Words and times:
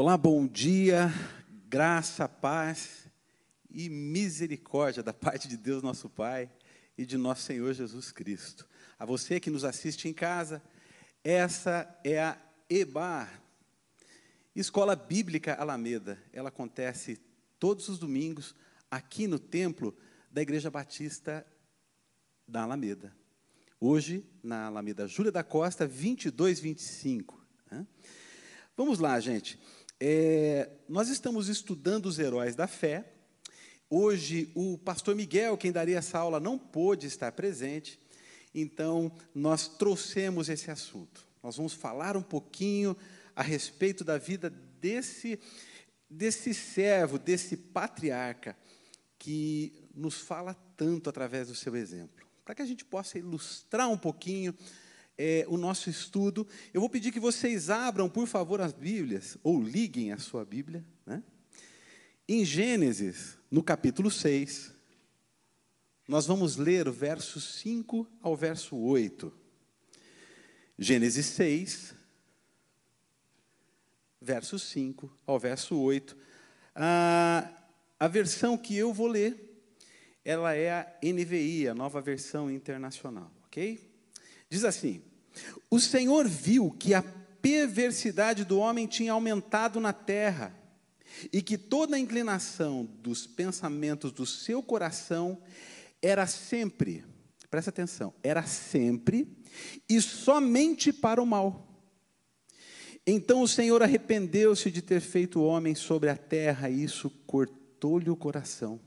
Olá, 0.00 0.16
bom 0.16 0.46
dia, 0.46 1.12
graça, 1.68 2.28
paz 2.28 3.08
e 3.68 3.88
misericórdia 3.88 5.02
da 5.02 5.12
parte 5.12 5.48
de 5.48 5.56
Deus, 5.56 5.82
nosso 5.82 6.08
Pai, 6.08 6.48
e 6.96 7.04
de 7.04 7.16
nosso 7.16 7.42
Senhor 7.42 7.74
Jesus 7.74 8.12
Cristo. 8.12 8.64
A 8.96 9.04
você 9.04 9.40
que 9.40 9.50
nos 9.50 9.64
assiste 9.64 10.08
em 10.08 10.12
casa, 10.12 10.62
essa 11.24 11.98
é 12.04 12.22
a 12.22 12.38
EBAR, 12.70 13.42
Escola 14.54 14.94
Bíblica 14.94 15.54
Alameda. 15.54 16.16
Ela 16.32 16.50
acontece 16.50 17.18
todos 17.58 17.88
os 17.88 17.98
domingos 17.98 18.54
aqui 18.88 19.26
no 19.26 19.40
templo 19.40 19.98
da 20.30 20.40
Igreja 20.40 20.70
Batista 20.70 21.44
da 22.46 22.62
Alameda. 22.62 23.12
Hoje, 23.80 24.24
na 24.44 24.66
Alameda 24.66 25.08
Júlia 25.08 25.32
da 25.32 25.42
Costa, 25.42 25.88
2225. 25.88 27.44
Né? 27.68 27.84
Vamos 28.76 29.00
lá, 29.00 29.18
gente. 29.18 29.58
É, 30.00 30.70
nós 30.88 31.08
estamos 31.08 31.48
estudando 31.48 32.06
os 32.06 32.20
heróis 32.20 32.54
da 32.54 32.68
fé. 32.68 33.04
Hoje, 33.90 34.50
o 34.54 34.78
pastor 34.78 35.16
Miguel, 35.16 35.56
quem 35.56 35.72
daria 35.72 35.98
essa 35.98 36.18
aula, 36.18 36.38
não 36.38 36.56
pôde 36.56 37.06
estar 37.06 37.32
presente, 37.32 37.98
então 38.54 39.10
nós 39.34 39.66
trouxemos 39.66 40.48
esse 40.48 40.70
assunto. 40.70 41.26
Nós 41.42 41.56
vamos 41.56 41.72
falar 41.72 42.16
um 42.16 42.22
pouquinho 42.22 42.96
a 43.34 43.42
respeito 43.42 44.04
da 44.04 44.18
vida 44.18 44.50
desse, 44.80 45.40
desse 46.08 46.54
servo, 46.54 47.18
desse 47.18 47.56
patriarca, 47.56 48.56
que 49.18 49.88
nos 49.92 50.20
fala 50.20 50.54
tanto 50.76 51.10
através 51.10 51.48
do 51.48 51.56
seu 51.56 51.74
exemplo. 51.74 52.24
Para 52.44 52.54
que 52.54 52.62
a 52.62 52.66
gente 52.66 52.84
possa 52.84 53.18
ilustrar 53.18 53.88
um 53.88 53.98
pouquinho 53.98 54.54
é, 55.18 55.44
o 55.48 55.56
nosso 55.56 55.90
estudo, 55.90 56.46
eu 56.72 56.80
vou 56.80 56.88
pedir 56.88 57.10
que 57.10 57.18
vocês 57.18 57.68
abram, 57.68 58.08
por 58.08 58.28
favor, 58.28 58.60
as 58.60 58.72
Bíblias, 58.72 59.36
ou 59.42 59.60
liguem 59.60 60.12
a 60.12 60.18
sua 60.18 60.44
Bíblia, 60.44 60.84
né? 61.04 61.22
Em 62.28 62.44
Gênesis, 62.44 63.36
no 63.50 63.62
capítulo 63.62 64.10
6, 64.10 64.72
nós 66.06 66.26
vamos 66.26 66.56
ler 66.56 66.86
o 66.86 66.92
verso 66.92 67.40
5 67.40 68.06
ao 68.22 68.36
verso 68.36 68.76
8. 68.76 69.32
Gênesis 70.78 71.26
6, 71.26 71.94
verso 74.20 74.58
5 74.58 75.10
ao 75.26 75.38
verso 75.38 75.76
8. 75.76 76.16
Ah, 76.74 77.50
a 77.98 78.06
versão 78.06 78.56
que 78.56 78.76
eu 78.76 78.92
vou 78.92 79.08
ler, 79.08 79.60
ela 80.24 80.54
é 80.54 80.70
a 80.70 80.98
NVI, 81.02 81.68
a 81.68 81.74
nova 81.74 82.00
versão 82.00 82.50
internacional, 82.50 83.32
ok? 83.46 83.90
Diz 84.50 84.64
assim: 84.64 85.02
o 85.70 85.78
Senhor 85.78 86.26
viu 86.26 86.70
que 86.70 86.94
a 86.94 87.02
perversidade 87.40 88.44
do 88.44 88.58
homem 88.58 88.86
tinha 88.86 89.12
aumentado 89.12 89.80
na 89.80 89.92
terra 89.92 90.54
e 91.32 91.42
que 91.42 91.56
toda 91.56 91.96
a 91.96 91.98
inclinação 91.98 92.84
dos 93.00 93.26
pensamentos 93.26 94.12
do 94.12 94.26
seu 94.26 94.62
coração 94.62 95.40
era 96.02 96.26
sempre, 96.26 97.04
presta 97.50 97.70
atenção, 97.70 98.14
era 98.22 98.44
sempre 98.44 99.26
e 99.88 100.00
somente 100.00 100.92
para 100.92 101.22
o 101.22 101.26
mal. 101.26 101.66
Então 103.06 103.40
o 103.42 103.48
Senhor 103.48 103.82
arrependeu-se 103.82 104.70
de 104.70 104.82
ter 104.82 105.00
feito 105.00 105.40
o 105.40 105.44
homem 105.44 105.74
sobre 105.74 106.10
a 106.10 106.16
terra, 106.16 106.68
e 106.68 106.84
isso 106.84 107.08
cortou-lhe 107.26 108.10
o 108.10 108.16
coração. 108.16 108.78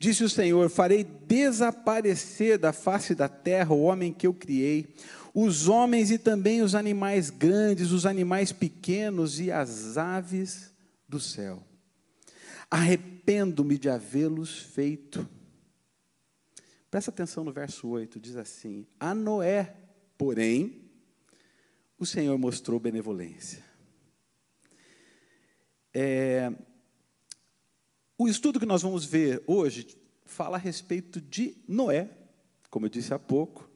Disse 0.00 0.24
o 0.24 0.30
Senhor: 0.30 0.70
Farei 0.70 1.04
desaparecer 1.04 2.58
da 2.58 2.72
face 2.72 3.14
da 3.14 3.28
terra 3.28 3.74
o 3.74 3.82
homem 3.82 4.14
que 4.14 4.26
eu 4.26 4.32
criei, 4.32 4.94
os 5.34 5.68
homens 5.68 6.10
e 6.10 6.16
também 6.16 6.62
os 6.62 6.74
animais 6.74 7.28
grandes, 7.28 7.92
os 7.92 8.06
animais 8.06 8.50
pequenos 8.50 9.38
e 9.38 9.52
as 9.52 9.98
aves 9.98 10.74
do 11.06 11.20
céu. 11.20 11.62
Arrependo-me 12.70 13.76
de 13.76 13.90
havê-los 13.90 14.58
feito. 14.58 15.28
Presta 16.90 17.10
atenção 17.10 17.44
no 17.44 17.52
verso 17.52 17.86
8, 17.86 18.18
diz 18.18 18.36
assim: 18.36 18.86
A 18.98 19.14
Noé, 19.14 19.76
porém, 20.16 20.80
o 21.98 22.06
Senhor 22.06 22.38
mostrou 22.38 22.80
benevolência. 22.80 23.62
É, 25.92 26.50
o 28.22 28.28
estudo 28.28 28.60
que 28.60 28.66
nós 28.66 28.82
vamos 28.82 29.06
ver 29.06 29.42
hoje 29.46 29.96
fala 30.26 30.58
a 30.58 30.60
respeito 30.60 31.22
de 31.22 31.56
Noé, 31.66 32.06
como 32.68 32.84
eu 32.84 32.90
disse 32.90 33.14
há 33.14 33.18
pouco, 33.18 33.66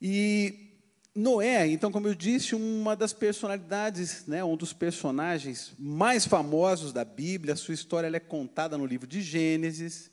e 0.00 0.72
Noé, 1.14 1.66
então, 1.66 1.92
como 1.92 2.08
eu 2.08 2.14
disse, 2.14 2.54
uma 2.54 2.96
das 2.96 3.12
personalidades, 3.12 4.26
né, 4.26 4.42
um 4.42 4.56
dos 4.56 4.72
personagens 4.72 5.74
mais 5.78 6.24
famosos 6.24 6.90
da 6.90 7.04
Bíblia, 7.04 7.52
a 7.52 7.56
sua 7.56 7.74
história 7.74 8.06
é 8.06 8.18
contada 8.18 8.78
no 8.78 8.86
livro 8.86 9.06
de 9.06 9.20
Gênesis. 9.20 10.10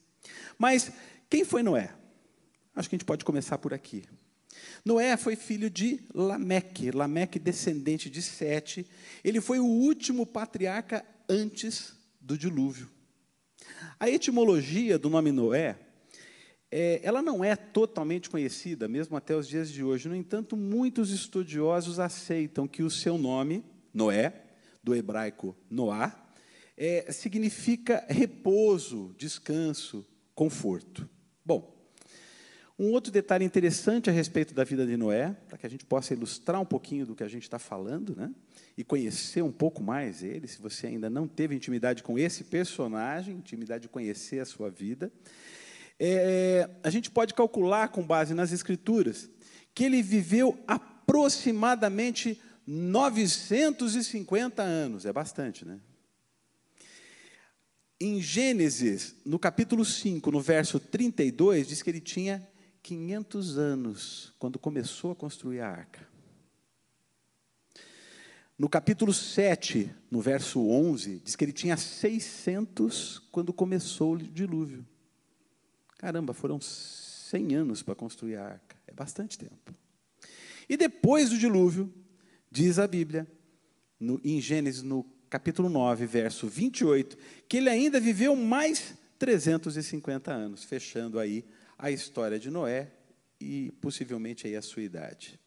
Mas 0.57 0.91
quem 1.29 1.45
foi 1.45 1.63
Noé? 1.63 1.89
Acho 2.75 2.89
que 2.89 2.95
a 2.95 2.97
gente 2.97 3.05
pode 3.05 3.23
começar 3.23 3.57
por 3.59 3.73
aqui. 3.73 4.03
Noé 4.83 5.15
foi 5.15 5.37
filho 5.37 5.69
de 5.69 6.01
Lameque, 6.13 6.91
Lameque 6.91 7.39
descendente 7.39 8.09
de 8.09 8.21
Sete. 8.21 8.85
Ele 9.23 9.39
foi 9.39 9.59
o 9.59 9.65
último 9.65 10.25
patriarca 10.25 11.05
antes 11.29 12.02
do 12.23 12.37
dilúvio. 12.37 12.89
A 13.99 14.09
etimologia 14.09 14.97
do 14.97 15.09
nome 15.09 15.31
Noé 15.31 15.77
é, 16.71 16.99
ela 17.03 17.21
não 17.21 17.43
é 17.43 17.55
totalmente 17.55 18.31
conhecida, 18.31 18.87
mesmo 18.87 19.15
até 19.15 19.35
os 19.35 19.47
dias 19.47 19.69
de 19.69 19.83
hoje. 19.83 20.09
No 20.09 20.15
entanto, 20.15 20.57
muitos 20.57 21.11
estudiosos 21.11 21.99
aceitam 21.99 22.67
que 22.67 22.81
o 22.81 22.89
seu 22.89 23.15
nome, 23.15 23.63
Noé, 23.93 24.41
do 24.83 24.95
hebraico 24.95 25.55
Noá, 25.69 26.19
é, 26.75 27.11
significa 27.11 28.03
repouso, 28.09 29.13
descanso, 29.19 30.03
conforto. 30.33 31.07
Um 32.77 32.91
outro 32.91 33.11
detalhe 33.11 33.45
interessante 33.45 34.09
a 34.09 34.13
respeito 34.13 34.53
da 34.53 34.63
vida 34.63 34.85
de 34.85 34.97
Noé, 34.97 35.35
para 35.47 35.57
que 35.57 35.65
a 35.65 35.69
gente 35.69 35.85
possa 35.85 36.13
ilustrar 36.13 36.59
um 36.59 36.65
pouquinho 36.65 37.05
do 37.05 37.15
que 37.15 37.23
a 37.23 37.27
gente 37.27 37.43
está 37.43 37.59
falando, 37.59 38.15
né? 38.15 38.31
e 38.75 38.83
conhecer 38.83 39.43
um 39.43 39.51
pouco 39.51 39.83
mais 39.83 40.23
ele, 40.23 40.47
se 40.47 40.59
você 40.59 40.87
ainda 40.87 41.09
não 41.09 41.27
teve 41.27 41.55
intimidade 41.55 42.01
com 42.01 42.17
esse 42.17 42.43
personagem, 42.45 43.35
intimidade 43.35 43.83
de 43.83 43.89
conhecer 43.89 44.39
a 44.39 44.45
sua 44.45 44.71
vida, 44.71 45.11
é, 45.99 46.67
a 46.81 46.89
gente 46.89 47.11
pode 47.11 47.35
calcular, 47.35 47.89
com 47.89 48.01
base 48.01 48.33
nas 48.33 48.51
Escrituras, 48.51 49.29
que 49.75 49.83
ele 49.83 50.01
viveu 50.01 50.57
aproximadamente 50.67 52.41
950 52.65 54.63
anos. 54.63 55.05
É 55.05 55.13
bastante, 55.13 55.63
né? 55.65 55.79
Em 57.99 58.19
Gênesis, 58.19 59.15
no 59.23 59.37
capítulo 59.37 59.85
5, 59.85 60.31
no 60.31 60.41
verso 60.41 60.79
32, 60.79 61.67
diz 61.67 61.81
que 61.81 61.89
ele 61.89 62.01
tinha 62.01 62.45
500 62.83 63.57
anos 63.57 64.33
quando 64.37 64.59
começou 64.59 65.11
a 65.11 65.15
construir 65.15 65.61
a 65.61 65.69
arca. 65.69 66.05
No 68.59 68.69
capítulo 68.69 69.13
7, 69.13 69.89
no 70.11 70.21
verso 70.21 70.59
11, 70.67 71.21
diz 71.23 71.35
que 71.35 71.43
ele 71.45 71.53
tinha 71.53 71.75
600 71.75 73.19
quando 73.31 73.51
começou 73.51 74.13
o 74.13 74.17
dilúvio. 74.17 74.85
Caramba, 75.97 76.33
foram 76.33 76.59
100 76.61 77.55
anos 77.55 77.81
para 77.81 77.95
construir 77.95 78.35
a 78.35 78.45
arca. 78.45 78.75
É 78.85 78.93
bastante 78.93 79.37
tempo. 79.37 79.73
E 80.69 80.77
depois 80.77 81.29
do 81.29 81.37
dilúvio, 81.37 81.91
diz 82.51 82.77
a 82.77 82.87
Bíblia, 82.87 83.27
no, 83.99 84.19
em 84.23 84.39
Gênesis, 84.39 84.83
no 84.83 85.05
capítulo 85.29 85.69
9, 85.69 86.05
verso 86.05 86.47
28, 86.47 87.17
que 87.47 87.57
ele 87.57 87.69
ainda 87.69 87.99
viveu 87.99 88.35
mais 88.35 88.93
350 89.17 90.31
anos, 90.31 90.63
fechando 90.63 91.17
aí 91.17 91.45
a 91.83 91.91
história 91.91 92.39
de 92.39 92.49
Noé 92.49 92.93
e 93.41 93.73
possivelmente 93.81 94.47
aí 94.47 94.55
a 94.55 94.61
sua 94.61 94.83
idade. 94.83 95.37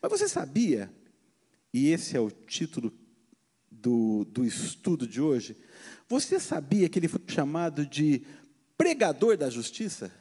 Mas 0.00 0.10
você 0.10 0.28
sabia, 0.28 0.92
e 1.72 1.90
esse 1.90 2.16
é 2.16 2.20
o 2.20 2.32
título 2.32 2.92
do, 3.70 4.24
do 4.24 4.44
estudo 4.44 5.06
de 5.06 5.20
hoje, 5.20 5.56
você 6.08 6.40
sabia 6.40 6.88
que 6.88 6.98
ele 6.98 7.06
foi 7.06 7.20
chamado 7.28 7.86
de 7.86 8.26
pregador 8.76 9.36
da 9.36 9.48
justiça? 9.48 10.12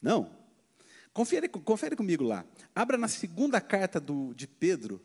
Não. 0.00 0.34
Confere, 1.12 1.46
confere 1.46 1.94
comigo 1.94 2.24
lá. 2.24 2.46
Abra 2.74 2.96
na 2.96 3.06
segunda 3.06 3.60
carta 3.60 4.00
do, 4.00 4.32
de 4.32 4.46
Pedro, 4.46 4.98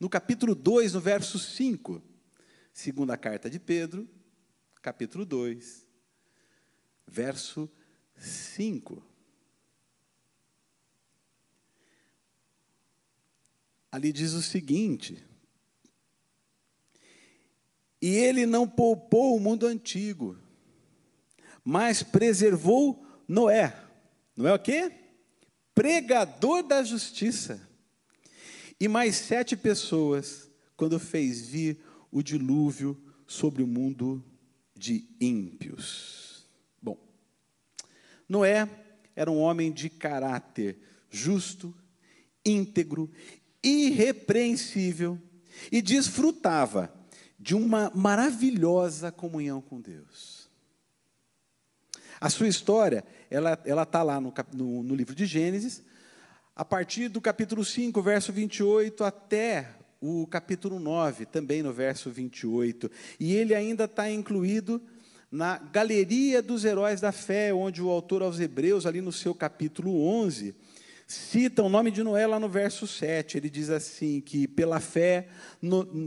no 0.00 0.08
capítulo 0.08 0.56
2, 0.56 0.94
no 0.94 1.00
verso 1.00 1.38
5. 1.38 2.02
Segunda 2.72 3.16
carta 3.16 3.48
de 3.48 3.60
Pedro, 3.60 4.08
capítulo 4.82 5.24
2, 5.24 5.86
verso 7.06 7.70
5. 8.18 9.02
Ali 13.90 14.12
diz 14.12 14.32
o 14.32 14.42
seguinte: 14.42 15.24
E 18.00 18.08
ele 18.08 18.44
não 18.44 18.68
poupou 18.68 19.36
o 19.36 19.40
mundo 19.40 19.66
antigo, 19.66 20.36
mas 21.64 22.02
preservou 22.02 23.06
Noé. 23.26 23.74
Noé 24.36 24.52
o 24.52 24.58
quê? 24.58 24.92
Pregador 25.74 26.62
da 26.62 26.82
justiça. 26.82 27.66
E 28.78 28.86
mais 28.86 29.16
sete 29.16 29.56
pessoas 29.56 30.50
quando 30.76 31.00
fez 31.00 31.40
vir 31.46 31.82
o 32.10 32.22
dilúvio 32.22 33.02
sobre 33.26 33.62
o 33.62 33.66
mundo 33.66 34.22
de 34.76 35.08
ímpios. 35.18 36.25
Noé 38.28 38.68
era 39.14 39.30
um 39.30 39.38
homem 39.38 39.72
de 39.72 39.88
caráter 39.88 40.78
justo, 41.10 41.74
íntegro, 42.44 43.10
irrepreensível 43.62 45.20
e 45.72 45.80
desfrutava 45.80 46.92
de 47.38 47.54
uma 47.54 47.90
maravilhosa 47.94 49.10
comunhão 49.10 49.60
com 49.60 49.80
Deus. 49.80 50.48
A 52.20 52.30
sua 52.30 52.48
história, 52.48 53.04
ela 53.30 53.82
está 53.82 54.02
lá 54.02 54.20
no, 54.20 54.32
no, 54.52 54.82
no 54.82 54.94
livro 54.94 55.14
de 55.14 55.26
Gênesis, 55.26 55.82
a 56.54 56.64
partir 56.64 57.08
do 57.08 57.20
capítulo 57.20 57.64
5, 57.64 58.00
verso 58.00 58.32
28, 58.32 59.04
até 59.04 59.76
o 60.00 60.26
capítulo 60.26 60.78
9, 60.78 61.26
também 61.26 61.62
no 61.62 61.72
verso 61.72 62.10
28. 62.10 62.90
E 63.20 63.34
ele 63.34 63.54
ainda 63.54 63.84
está 63.84 64.10
incluído 64.10 64.80
na 65.30 65.58
galeria 65.58 66.40
dos 66.40 66.64
heróis 66.64 67.00
da 67.00 67.12
fé, 67.12 67.52
onde 67.52 67.82
o 67.82 67.90
autor 67.90 68.22
aos 68.22 68.38
Hebreus, 68.38 68.86
ali 68.86 69.00
no 69.00 69.12
seu 69.12 69.34
capítulo 69.34 70.06
11, 70.06 70.54
cita 71.06 71.62
o 71.62 71.68
nome 71.68 71.90
de 71.90 72.02
Noé 72.02 72.26
lá 72.26 72.38
no 72.38 72.48
verso 72.48 72.86
7. 72.86 73.36
Ele 73.36 73.50
diz 73.50 73.70
assim: 73.70 74.20
que 74.20 74.46
pela 74.46 74.80
fé, 74.80 75.28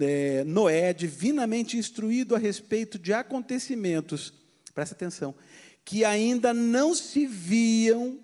é, 0.01 0.43
Noé, 0.45 0.93
divinamente 0.93 1.77
instruído 1.77 2.35
a 2.35 2.39
respeito 2.39 2.97
de 2.97 3.13
acontecimentos, 3.13 4.33
presta 4.73 4.95
atenção, 4.95 5.35
que 5.83 6.05
ainda 6.05 6.53
não 6.53 6.95
se 6.95 7.25
viam, 7.25 8.19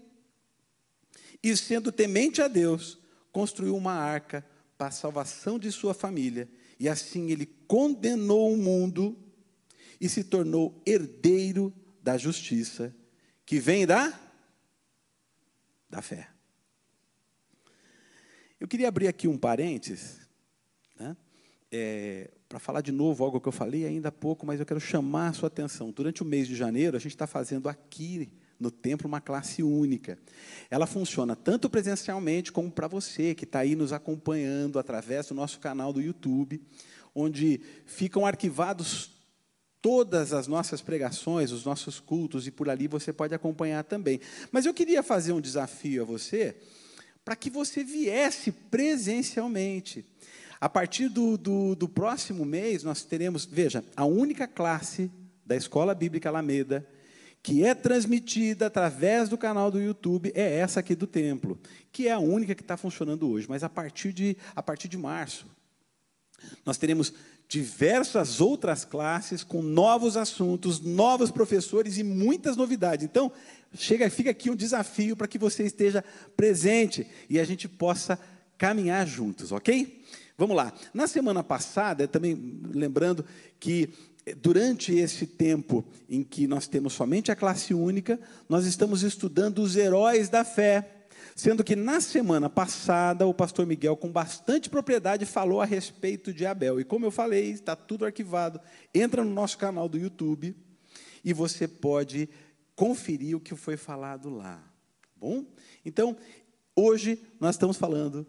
e 1.43 1.55
sendo 1.55 1.91
temente 1.91 2.41
a 2.41 2.47
Deus, 2.47 2.97
construiu 3.31 3.75
uma 3.75 3.93
arca 3.93 4.45
para 4.77 4.87
a 4.87 4.91
salvação 4.91 5.59
de 5.59 5.71
sua 5.71 5.93
família, 5.93 6.47
e 6.79 6.89
assim 6.89 7.31
ele 7.31 7.45
condenou 7.67 8.53
o 8.53 8.57
mundo 8.57 9.17
e 9.99 10.09
se 10.09 10.23
tornou 10.23 10.81
herdeiro 10.85 11.73
da 12.01 12.17
justiça, 12.17 12.95
que 13.45 13.59
vem 13.59 13.85
da 13.85 14.21
da 15.89 16.01
fé. 16.01 16.29
Eu 18.59 18.67
queria 18.67 18.87
abrir 18.87 19.07
aqui 19.07 19.27
um 19.27 19.37
parênteses, 19.37 20.19
né, 20.99 21.15
é, 21.71 22.31
para 22.47 22.59
falar 22.59 22.81
de 22.81 22.91
novo 22.91 23.23
algo 23.23 23.39
que 23.41 23.47
eu 23.47 23.51
falei 23.51 23.85
ainda 23.85 24.09
há 24.09 24.11
pouco, 24.11 24.45
mas 24.45 24.59
eu 24.59 24.65
quero 24.65 24.79
chamar 24.79 25.29
a 25.29 25.33
sua 25.33 25.47
atenção. 25.47 25.91
Durante 25.91 26.21
o 26.21 26.25
mês 26.25 26.47
de 26.47 26.55
janeiro, 26.55 26.95
a 26.95 26.99
gente 26.99 27.13
está 27.13 27.27
fazendo 27.27 27.67
aqui 27.67 28.31
no 28.59 28.71
templo 28.71 29.07
uma 29.07 29.19
classe 29.19 29.61
única. 29.61 30.17
Ela 30.69 30.85
funciona 30.85 31.35
tanto 31.35 31.69
presencialmente 31.69 32.51
como 32.51 32.71
para 32.71 32.87
você 32.87 33.35
que 33.35 33.43
está 33.43 33.59
aí 33.59 33.75
nos 33.75 33.91
acompanhando 33.91 34.79
através 34.79 35.27
do 35.27 35.35
nosso 35.35 35.59
canal 35.59 35.91
do 35.91 36.01
YouTube, 36.01 36.61
onde 37.13 37.61
ficam 37.85 38.25
arquivados 38.25 39.14
todas 39.85 40.33
as 40.33 40.47
nossas 40.47 40.81
pregações, 40.81 41.51
os 41.51 41.63
nossos 41.63 41.99
cultos, 41.99 42.47
e 42.47 42.51
por 42.51 42.67
ali 42.71 42.87
você 42.87 43.13
pode 43.13 43.35
acompanhar 43.35 43.83
também. 43.83 44.19
Mas 44.51 44.65
eu 44.65 44.73
queria 44.73 45.03
fazer 45.03 45.31
um 45.31 45.39
desafio 45.39 46.01
a 46.01 46.05
você, 46.05 46.55
para 47.23 47.35
que 47.35 47.51
você 47.51 47.83
viesse 47.83 48.51
presencialmente. 48.51 50.03
A 50.59 50.67
partir 50.67 51.07
do, 51.07 51.37
do, 51.37 51.75
do 51.75 51.87
próximo 51.87 52.43
mês, 52.43 52.81
nós 52.81 53.03
teremos, 53.03 53.45
veja, 53.45 53.85
a 53.95 54.05
única 54.05 54.47
classe 54.47 55.11
da 55.45 55.55
Escola 55.55 55.93
Bíblica 55.93 56.29
Alameda 56.29 56.83
que 57.43 57.63
é 57.63 57.75
transmitida 57.75 58.65
através 58.65 59.29
do 59.29 59.37
canal 59.37 59.69
do 59.69 59.79
YouTube 59.79 60.31
é 60.33 60.57
essa 60.57 60.79
aqui 60.79 60.95
do 60.95 61.05
templo, 61.05 61.59
que 61.91 62.07
é 62.07 62.11
a 62.11 62.17
única 62.17 62.55
que 62.55 62.63
está 62.63 62.75
funcionando 62.75 63.29
hoje. 63.29 63.45
Mas 63.47 63.63
a 63.63 63.69
partir 63.69 64.11
de, 64.11 64.35
a 64.55 64.63
partir 64.63 64.87
de 64.87 64.97
março, 64.97 65.45
nós 66.65 66.79
teremos 66.79 67.13
diversas 67.47 68.41
outras 68.41 68.83
classes 68.83 69.43
com 69.43 69.61
novos 69.61 70.17
assuntos, 70.17 70.79
novos 70.79 71.31
professores 71.31 71.97
e 71.97 72.03
muitas 72.03 72.57
novidades. 72.57 73.05
Então, 73.05 73.31
chega, 73.73 74.09
fica 74.09 74.31
aqui 74.31 74.49
um 74.49 74.55
desafio 74.55 75.15
para 75.15 75.27
que 75.27 75.37
você 75.37 75.63
esteja 75.63 76.03
presente 76.35 77.07
e 77.29 77.39
a 77.39 77.43
gente 77.43 77.67
possa 77.67 78.19
caminhar 78.57 79.05
juntos, 79.07 79.51
ok? 79.51 80.03
Vamos 80.37 80.55
lá. 80.55 80.73
Na 80.93 81.07
semana 81.07 81.43
passada, 81.43 82.07
também 82.07 82.59
lembrando 82.73 83.25
que 83.59 83.89
durante 84.41 84.93
esse 84.93 85.27
tempo 85.27 85.85
em 86.09 86.23
que 86.23 86.47
nós 86.47 86.67
temos 86.67 86.93
somente 86.93 87.31
a 87.31 87.35
classe 87.35 87.73
única, 87.73 88.19
nós 88.49 88.65
estamos 88.65 89.03
estudando 89.03 89.59
os 89.59 89.75
heróis 89.75 90.29
da 90.29 90.43
fé. 90.43 90.94
Sendo 91.35 91.65
que 91.65 91.75
na 91.75 91.99
semana 91.99 92.49
passada, 92.49 93.27
o 93.27 93.33
pastor 93.33 93.65
Miguel, 93.65 93.97
com 93.97 94.09
bastante 94.09 94.69
propriedade, 94.69 95.25
falou 95.25 95.59
a 95.59 95.65
respeito 95.65 96.33
de 96.33 96.45
Abel. 96.45 96.79
E 96.79 96.85
como 96.85 97.05
eu 97.05 97.11
falei, 97.11 97.51
está 97.51 97.75
tudo 97.75 98.05
arquivado. 98.05 98.61
Entra 98.93 99.21
no 99.21 99.31
nosso 99.31 99.57
canal 99.57 99.89
do 99.89 99.97
YouTube 99.97 100.55
e 101.25 101.33
você 101.33 101.67
pode 101.67 102.29
conferir 102.73 103.35
o 103.35 103.41
que 103.41 103.53
foi 103.53 103.75
falado 103.75 104.29
lá. 104.29 104.63
Bom? 105.13 105.45
Então, 105.83 106.15
hoje 106.73 107.21
nós 107.37 107.55
estamos 107.55 107.75
falando 107.75 108.25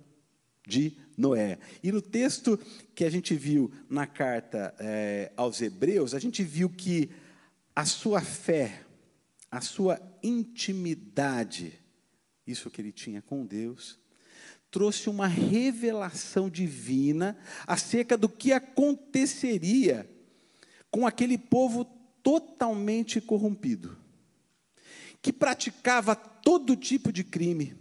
de 0.67 0.97
Noé. 1.17 1.61
E 1.85 1.93
no 1.93 2.02
texto 2.02 2.59
que 2.93 3.05
a 3.05 3.11
gente 3.11 3.37
viu 3.37 3.70
na 3.88 4.09
carta 4.09 4.75
é, 4.81 5.31
aos 5.37 5.62
Hebreus, 5.62 6.12
a 6.12 6.19
gente 6.19 6.43
viu 6.43 6.69
que 6.69 7.09
a 7.75 7.85
sua 7.85 8.20
fé, 8.20 8.82
a 9.49 9.61
sua 9.61 10.00
intimidade, 10.25 11.86
isso 12.46 12.70
que 12.70 12.81
ele 12.81 12.93
tinha 12.93 13.20
com 13.20 13.44
Deus, 13.44 13.98
trouxe 14.70 15.08
uma 15.08 15.26
revelação 15.26 16.48
divina 16.50 17.37
acerca 17.66 18.16
do 18.16 18.28
que 18.28 18.52
aconteceria 18.52 20.08
com 20.90 21.06
aquele 21.06 21.38
povo 21.38 21.84
totalmente 22.22 23.20
corrompido, 23.20 23.96
que 25.22 25.32
praticava 25.32 26.14
todo 26.14 26.76
tipo 26.76 27.12
de 27.12 27.25
crime 27.25 27.76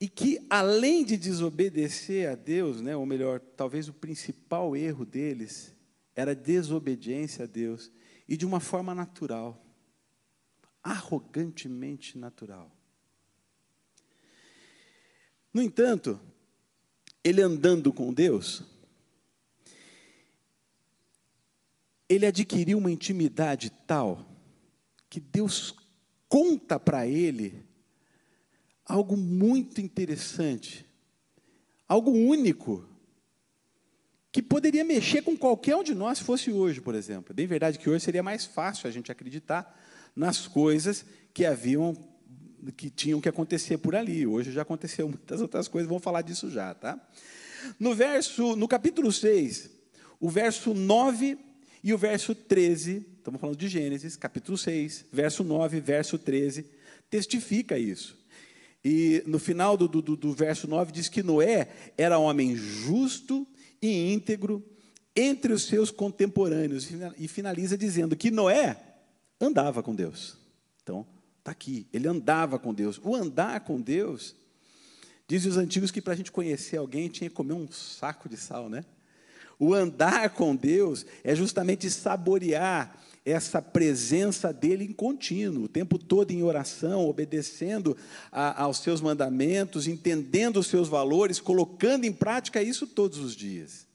e 0.00 0.08
que, 0.08 0.44
além 0.50 1.04
de 1.04 1.16
desobedecer 1.16 2.28
a 2.28 2.34
Deus, 2.34 2.80
né, 2.80 2.96
ou 2.96 3.06
melhor, 3.06 3.38
talvez 3.38 3.88
o 3.88 3.92
principal 3.92 4.76
erro 4.76 5.04
deles 5.04 5.72
era 6.14 6.34
desobediência 6.34 7.44
a 7.44 7.46
Deus, 7.46 7.92
e 8.28 8.36
de 8.36 8.44
uma 8.44 8.60
forma 8.60 8.94
natural, 8.94 9.64
arrogantemente 10.82 12.18
natural. 12.18 12.70
No 15.52 15.60
entanto, 15.62 16.18
ele 17.22 17.42
andando 17.42 17.92
com 17.92 18.12
Deus, 18.12 18.62
ele 22.08 22.26
adquiriu 22.26 22.78
uma 22.78 22.90
intimidade 22.90 23.70
tal 23.86 24.26
que 25.08 25.20
Deus 25.20 25.74
conta 26.28 26.80
para 26.80 27.06
ele 27.06 27.64
algo 28.84 29.16
muito 29.16 29.80
interessante, 29.80 30.86
algo 31.86 32.10
único, 32.10 32.88
que 34.30 34.42
poderia 34.42 34.82
mexer 34.82 35.22
com 35.22 35.36
qualquer 35.36 35.76
um 35.76 35.82
de 35.82 35.94
nós 35.94 36.18
se 36.18 36.24
fosse 36.24 36.50
hoje, 36.50 36.80
por 36.80 36.94
exemplo. 36.94 37.32
É 37.32 37.34
bem 37.34 37.46
verdade 37.46 37.78
que 37.78 37.88
hoje 37.88 38.04
seria 38.04 38.22
mais 38.22 38.46
fácil 38.46 38.88
a 38.88 38.90
gente 38.90 39.12
acreditar 39.12 39.78
nas 40.16 40.46
coisas 40.48 41.04
que 41.34 41.44
haviam, 41.44 41.94
que 42.70 42.90
tinham 42.90 43.20
que 43.20 43.28
acontecer 43.28 43.78
por 43.78 43.96
ali. 43.96 44.26
Hoje 44.26 44.52
já 44.52 44.62
aconteceu 44.62 45.08
muitas 45.08 45.40
outras 45.40 45.66
coisas, 45.66 45.88
vamos 45.88 46.04
falar 46.04 46.22
disso 46.22 46.50
já, 46.50 46.74
tá? 46.74 47.00
No 47.78 47.94
verso, 47.94 48.54
no 48.54 48.68
capítulo 48.68 49.10
6, 49.10 49.70
o 50.20 50.28
verso 50.28 50.74
9 50.74 51.38
e 51.82 51.92
o 51.92 51.98
verso 51.98 52.34
13, 52.34 53.04
estamos 53.18 53.40
falando 53.40 53.56
de 53.56 53.68
Gênesis, 53.68 54.16
capítulo 54.16 54.56
6, 54.56 55.06
verso 55.10 55.42
9, 55.42 55.80
verso 55.80 56.18
13, 56.18 56.66
testifica 57.10 57.78
isso. 57.78 58.16
E 58.84 59.22
no 59.26 59.38
final 59.38 59.76
do, 59.76 59.88
do, 59.88 60.16
do 60.16 60.32
verso 60.32 60.68
9 60.68 60.92
diz 60.92 61.08
que 61.08 61.22
Noé 61.22 61.68
era 61.96 62.18
homem 62.18 62.56
justo 62.56 63.46
e 63.80 64.12
íntegro 64.12 64.62
entre 65.14 65.52
os 65.52 65.64
seus 65.64 65.90
contemporâneos. 65.90 66.88
E 67.18 67.28
finaliza 67.28 67.76
dizendo 67.78 68.16
que 68.16 68.30
Noé 68.30 68.76
andava 69.40 69.82
com 69.82 69.94
Deus. 69.94 70.36
Então, 70.82 71.06
está 71.42 71.50
aqui, 71.50 71.86
ele 71.92 72.06
andava 72.06 72.56
com 72.56 72.72
Deus. 72.72 73.00
O 73.02 73.16
andar 73.16 73.60
com 73.60 73.80
Deus, 73.80 74.34
dizem 75.26 75.50
os 75.50 75.56
antigos 75.56 75.90
que 75.90 76.00
para 76.00 76.12
a 76.12 76.16
gente 76.16 76.30
conhecer 76.30 76.76
alguém 76.76 77.08
tinha 77.08 77.28
que 77.28 77.34
comer 77.34 77.54
um 77.54 77.70
saco 77.70 78.28
de 78.28 78.36
sal, 78.36 78.68
né? 78.68 78.84
O 79.58 79.74
andar 79.74 80.30
com 80.30 80.54
Deus 80.56 81.04
é 81.22 81.34
justamente 81.34 81.90
saborear 81.90 82.96
essa 83.24 83.60
presença 83.60 84.52
dele 84.52 84.84
em 84.84 84.92
contínuo, 84.92 85.64
o 85.64 85.68
tempo 85.68 85.98
todo 85.98 86.30
em 86.32 86.42
oração, 86.42 87.08
obedecendo 87.08 87.96
a, 88.30 88.62
aos 88.62 88.78
seus 88.78 89.00
mandamentos, 89.00 89.86
entendendo 89.86 90.58
os 90.58 90.66
seus 90.66 90.88
valores, 90.88 91.40
colocando 91.40 92.04
em 92.04 92.12
prática 92.12 92.62
isso 92.62 92.86
todos 92.86 93.18
os 93.18 93.36
dias. 93.36 93.86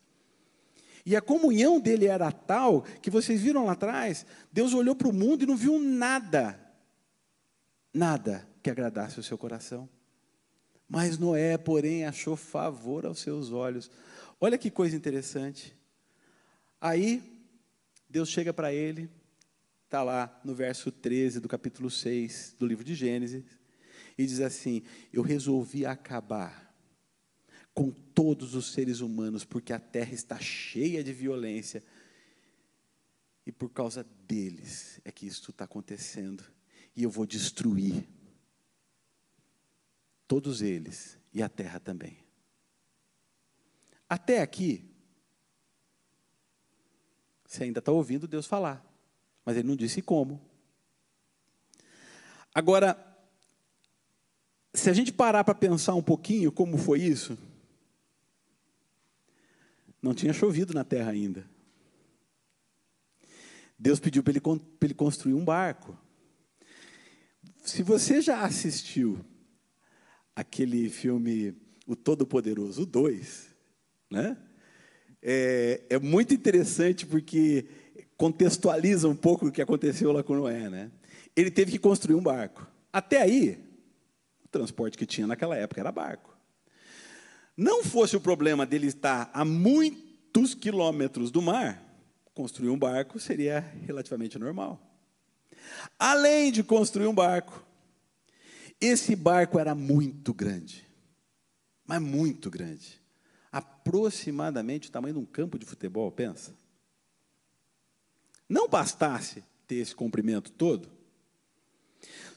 E 1.06 1.16
a 1.16 1.22
comunhão 1.22 1.80
dele 1.80 2.08
era 2.08 2.32
tal 2.32 2.84
que 3.02 3.10
vocês 3.10 3.42
viram 3.42 3.66
lá 3.66 3.74
atrás, 3.74 4.26
Deus 4.52 4.74
olhou 4.74 4.96
para 4.96 5.08
o 5.08 5.14
mundo 5.14 5.44
e 5.44 5.48
não 5.48 5.56
viu 5.56 5.80
nada, 5.80 6.67
nada 7.98 8.48
que 8.62 8.70
agradasse 8.70 9.20
o 9.20 9.24
seu 9.24 9.38
coração. 9.38 9.90
Mas 10.88 11.18
Noé, 11.18 11.58
porém, 11.58 12.06
achou 12.06 12.36
favor 12.36 13.06
aos 13.06 13.20
seus 13.20 13.52
olhos. 13.52 13.92
Olha 14.40 14.58
que 14.58 14.72
coisa 14.72 14.96
interessante. 14.96 15.76
Aí, 16.80 17.22
Deus 18.10 18.30
chega 18.30 18.54
para 18.54 18.72
ele, 18.72 19.10
está 19.86 20.04
lá 20.04 20.40
no 20.44 20.54
verso 20.54 20.92
13 20.92 21.40
do 21.40 21.48
capítulo 21.50 21.90
6 21.90 22.56
do 22.58 22.66
livro 22.66 22.84
de 22.84 22.96
Gênesis, 22.96 23.44
e 24.18 24.26
diz 24.26 24.40
assim: 24.40 24.84
Eu 25.12 25.22
resolvi 25.22 25.86
acabar 25.86 26.74
com 27.74 27.92
todos 27.92 28.56
os 28.56 28.72
seres 28.72 29.02
humanos, 29.02 29.44
porque 29.44 29.74
a 29.74 29.80
terra 29.80 30.14
está 30.14 30.40
cheia 30.40 31.04
de 31.04 31.12
violência, 31.12 31.84
e 33.46 33.52
por 33.52 33.70
causa 33.70 34.06
deles 34.28 35.02
é 35.04 35.12
que 35.12 35.26
isso 35.26 35.52
está 35.52 35.66
acontecendo, 35.66 36.44
e 36.98 37.04
eu 37.04 37.12
vou 37.12 37.28
destruir 37.28 38.10
todos 40.28 40.64
eles 40.64 41.16
e 41.32 41.44
a 41.44 41.48
terra 41.48 41.80
também. 41.80 42.18
Até 44.10 44.42
aqui, 44.42 44.84
você 47.46 47.66
ainda 47.66 47.78
está 47.78 47.92
ouvindo 47.92 48.28
Deus 48.28 48.48
falar, 48.48 48.84
mas 49.46 49.56
ele 49.56 49.68
não 49.68 49.76
disse 49.76 50.02
como. 50.02 50.42
Agora, 52.52 52.98
se 54.74 54.90
a 54.90 54.94
gente 54.94 55.14
parar 55.14 55.44
para 55.44 55.54
pensar 55.54 55.94
um 55.94 56.02
pouquinho 56.02 56.52
como 56.52 56.80
foi 56.80 57.02
isso, 57.02 57.38
não 60.02 60.16
tinha 60.16 60.34
chovido 60.34 60.74
na 60.74 60.84
terra 60.84 61.12
ainda. 61.12 61.48
Deus 63.78 64.00
pediu 64.00 64.24
para 64.24 64.32
ele, 64.32 64.42
ele 64.82 64.94
construir 64.96 65.36
um 65.36 65.46
barco. 65.46 66.07
Se 67.68 67.84
você 67.84 68.22
já 68.22 68.44
assistiu 68.44 69.20
aquele 70.34 70.90
filme 70.90 71.54
O 71.86 71.98
Todo-Poderoso 71.98 72.86
2, 72.86 73.56
né? 74.10 74.38
É, 75.22 75.82
é, 75.90 76.00
muito 76.00 76.34
interessante 76.34 77.06
porque 77.06 77.66
contextualiza 78.16 79.10
um 79.10 79.16
pouco 79.16 79.48
o 79.48 79.52
que 79.52 79.62
aconteceu 79.62 80.14
lá 80.14 80.24
com 80.24 80.36
Noé. 80.36 80.70
Né? 80.70 80.92
Ele 81.36 81.52
teve 81.52 81.74
que 81.74 81.78
construir 81.78 82.16
um 82.16 82.24
barco. 82.24 82.66
Até 82.92 83.22
aí, 83.22 83.62
o 84.46 84.48
transporte 84.48 84.98
que 84.98 85.06
tinha 85.06 85.28
naquela 85.28 85.58
época 85.58 85.82
era 85.82 85.92
barco. 85.92 86.38
Não 87.56 87.84
fosse 87.84 88.16
o 88.16 88.22
problema 88.22 88.66
dele 88.66 88.88
estar 88.88 89.30
a 89.34 89.44
muitos 89.44 90.56
quilômetros 90.56 91.32
do 91.32 91.42
mar, 91.42 91.84
construir 92.34 92.70
um 92.70 92.80
barco 92.80 93.20
seria 93.20 93.60
relativamente 93.60 94.40
normal. 94.40 94.87
Além 95.98 96.52
de 96.52 96.64
construir 96.64 97.08
um 97.08 97.16
barco, 97.16 97.64
esse 98.80 99.16
barco 99.16 99.60
era 99.60 99.74
muito 99.74 100.34
grande, 100.34 100.86
mas 101.86 102.02
muito 102.02 102.50
grande 102.50 102.98
aproximadamente 103.58 104.90
o 104.90 104.92
tamanho 104.92 105.16
de 105.16 105.20
um 105.20 105.26
campo 105.26 105.58
de 105.58 105.66
futebol, 105.66 106.12
pensa. 106.12 106.54
Não 108.48 108.68
bastasse 108.68 109.44
ter 109.68 109.76
esse 109.76 109.96
comprimento 109.96 110.52
todo, 110.52 110.90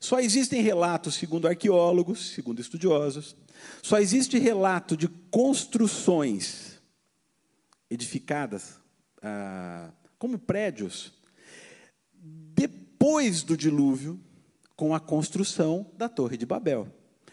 só 0.01 0.19
existem 0.19 0.63
relatos, 0.63 1.15
segundo 1.15 1.47
arqueólogos, 1.47 2.31
segundo 2.31 2.61
estudiosos, 2.61 3.37
só 3.83 3.99
existe 3.99 4.39
relato 4.39 4.97
de 4.97 5.09
construções 5.31 6.81
edificadas 7.91 8.81
ah, 9.23 9.91
como 10.19 10.39
prédios 10.39 11.13
depois 13.01 13.43
do 13.43 13.57
dilúvio, 13.57 14.21
com 14.77 14.95
a 14.95 15.01
construção 15.01 15.91
da 15.97 16.07
Torre 16.07 16.37
de 16.37 16.45
Babel. 16.45 16.87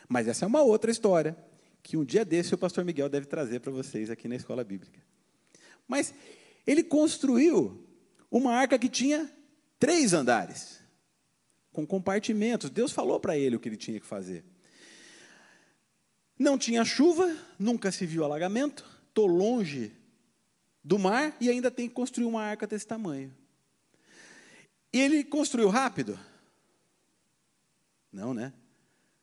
Mas 0.07 0.25
essa 0.25 0.45
é 0.45 0.47
uma 0.47 0.61
outra 0.61 0.89
história 0.89 1.37
que 1.83 1.97
um 1.97 2.05
dia 2.05 2.23
desse 2.23 2.55
o 2.55 2.57
pastor 2.57 2.85
Miguel 2.85 3.09
deve 3.09 3.25
trazer 3.25 3.59
para 3.59 3.69
vocês 3.69 4.09
aqui 4.09 4.29
na 4.29 4.37
escola 4.37 4.63
bíblica. 4.63 5.01
Mas 5.85 6.13
ele 6.65 6.85
construiu 6.85 7.85
uma 8.31 8.53
arca 8.53 8.79
que 8.79 8.87
tinha 8.87 9.29
três 9.77 10.13
andares, 10.13 10.79
com 11.73 11.85
compartimentos. 11.85 12.69
Deus 12.69 12.93
falou 12.93 13.19
para 13.19 13.37
ele 13.37 13.57
o 13.57 13.59
que 13.59 13.67
ele 13.67 13.75
tinha 13.75 13.99
que 13.99 14.05
fazer. 14.05 14.45
Não 16.39 16.57
tinha 16.57 16.85
chuva, 16.85 17.35
nunca 17.59 17.91
se 17.91 18.05
viu 18.05 18.23
alagamento, 18.23 18.85
estou 19.09 19.27
longe 19.27 19.91
do 20.81 20.97
mar 20.97 21.35
e 21.41 21.49
ainda 21.49 21.69
tem 21.69 21.89
que 21.89 21.93
construir 21.93 22.25
uma 22.25 22.41
arca 22.41 22.65
desse 22.65 22.87
tamanho. 22.87 23.35
E 24.97 24.99
ele 24.99 25.23
construiu 25.23 25.69
rápido? 25.69 26.19
Não, 28.11 28.33
né? 28.33 28.51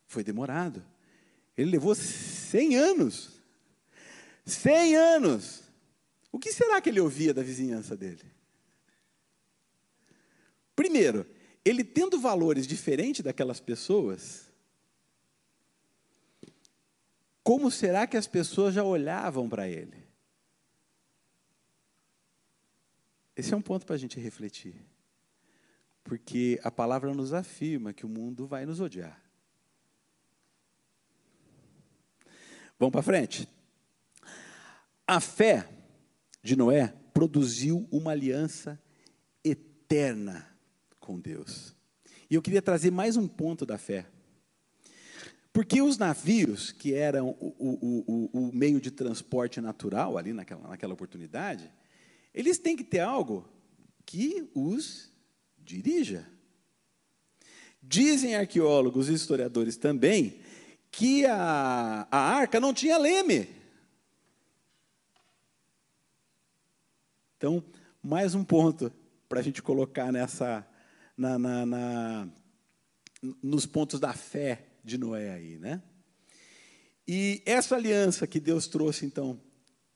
Foi 0.06 0.22
demorado. 0.22 0.86
Ele 1.56 1.72
levou 1.72 1.96
100 1.96 2.76
anos. 2.76 3.40
100 4.46 4.94
anos. 4.94 5.64
O 6.30 6.38
que 6.38 6.52
será 6.52 6.80
que 6.80 6.90
ele 6.90 7.00
ouvia 7.00 7.34
da 7.34 7.42
vizinhança 7.42 7.96
dele? 7.96 8.22
Primeiro, 10.76 11.26
ele 11.64 11.82
tendo 11.82 12.20
valores 12.20 12.68
diferentes 12.68 13.24
daquelas 13.24 13.58
pessoas, 13.58 14.46
como 17.42 17.68
será 17.68 18.06
que 18.06 18.16
as 18.16 18.28
pessoas 18.28 18.74
já 18.74 18.84
olhavam 18.84 19.48
para 19.48 19.68
ele? 19.68 20.06
Esse 23.34 23.52
é 23.52 23.56
um 23.56 23.62
ponto 23.62 23.84
para 23.84 23.96
a 23.96 23.98
gente 23.98 24.20
refletir. 24.20 24.93
Porque 26.04 26.60
a 26.62 26.70
palavra 26.70 27.14
nos 27.14 27.32
afirma 27.32 27.94
que 27.94 28.04
o 28.04 28.08
mundo 28.08 28.46
vai 28.46 28.66
nos 28.66 28.78
odiar. 28.78 29.20
Vamos 32.78 32.92
para 32.92 33.02
frente. 33.02 33.48
A 35.06 35.18
fé 35.18 35.68
de 36.42 36.54
Noé 36.54 36.94
produziu 37.14 37.88
uma 37.90 38.10
aliança 38.10 38.78
eterna 39.42 40.46
com 41.00 41.18
Deus. 41.18 41.74
E 42.28 42.34
eu 42.34 42.42
queria 42.42 42.60
trazer 42.60 42.90
mais 42.90 43.16
um 43.16 43.26
ponto 43.26 43.64
da 43.64 43.78
fé. 43.78 44.06
Porque 45.52 45.80
os 45.80 45.96
navios, 45.96 46.72
que 46.72 46.92
eram 46.92 47.30
o, 47.38 47.54
o, 47.58 48.04
o, 48.06 48.48
o 48.48 48.52
meio 48.52 48.80
de 48.80 48.90
transporte 48.90 49.60
natural 49.60 50.18
ali 50.18 50.32
naquela, 50.32 50.68
naquela 50.68 50.92
oportunidade, 50.92 51.72
eles 52.34 52.58
têm 52.58 52.76
que 52.76 52.82
ter 52.82 53.00
algo 53.00 53.48
que 54.04 54.50
os 54.52 55.13
dirija. 55.64 56.28
Dizem 57.82 58.34
arqueólogos 58.34 59.08
e 59.08 59.14
historiadores 59.14 59.76
também 59.76 60.40
que 60.90 61.26
a, 61.26 62.06
a 62.10 62.18
arca 62.18 62.60
não 62.60 62.72
tinha 62.72 62.96
leme. 62.96 63.48
Então, 67.36 67.62
mais 68.02 68.34
um 68.34 68.44
ponto 68.44 68.92
para 69.28 69.40
a 69.40 69.42
gente 69.42 69.60
colocar 69.60 70.12
nessa, 70.12 70.66
na, 71.16 71.38
na, 71.38 71.66
na, 71.66 72.28
nos 73.42 73.66
pontos 73.66 73.98
da 73.98 74.12
fé 74.12 74.66
de 74.84 74.96
Noé 74.96 75.32
aí, 75.32 75.58
né? 75.58 75.82
E 77.06 77.42
essa 77.44 77.74
aliança 77.76 78.26
que 78.26 78.40
Deus 78.40 78.66
trouxe, 78.66 79.04
então, 79.04 79.38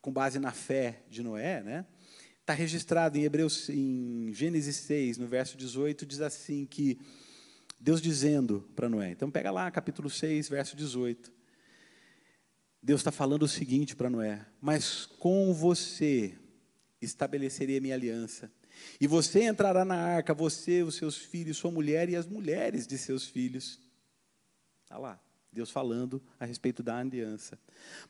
com 0.00 0.12
base 0.12 0.38
na 0.38 0.52
fé 0.52 1.02
de 1.08 1.22
Noé, 1.22 1.62
né? 1.62 1.86
Está 2.48 2.56
registrado 2.56 3.18
em 3.18 3.24
Hebreus, 3.24 3.68
em 3.68 4.32
Gênesis 4.32 4.76
6, 4.76 5.18
no 5.18 5.26
verso 5.26 5.54
18, 5.54 6.06
diz 6.06 6.22
assim 6.22 6.64
que 6.64 6.98
Deus 7.78 8.00
dizendo 8.00 8.66
para 8.74 8.88
Noé. 8.88 9.10
Então 9.10 9.30
pega 9.30 9.50
lá, 9.50 9.70
capítulo 9.70 10.08
6, 10.08 10.48
verso 10.48 10.74
18. 10.74 11.30
Deus 12.82 13.00
está 13.00 13.12
falando 13.12 13.42
o 13.42 13.48
seguinte 13.48 13.94
para 13.94 14.08
Noé: 14.08 14.46
Mas 14.62 15.04
com 15.04 15.52
você 15.52 16.38
estabelecerei 17.02 17.80
minha 17.80 17.94
aliança. 17.94 18.50
E 18.98 19.06
você 19.06 19.42
entrará 19.42 19.84
na 19.84 19.96
arca, 19.96 20.32
você, 20.32 20.82
os 20.82 20.94
seus 20.94 21.18
filhos, 21.18 21.58
sua 21.58 21.70
mulher 21.70 22.08
e 22.08 22.16
as 22.16 22.26
mulheres 22.26 22.86
de 22.86 22.96
seus 22.96 23.26
filhos. 23.26 23.78
Está 24.84 24.96
lá, 24.96 25.20
Deus 25.52 25.70
falando 25.70 26.22
a 26.40 26.46
respeito 26.46 26.82
da 26.82 26.96
aliança. 26.96 27.58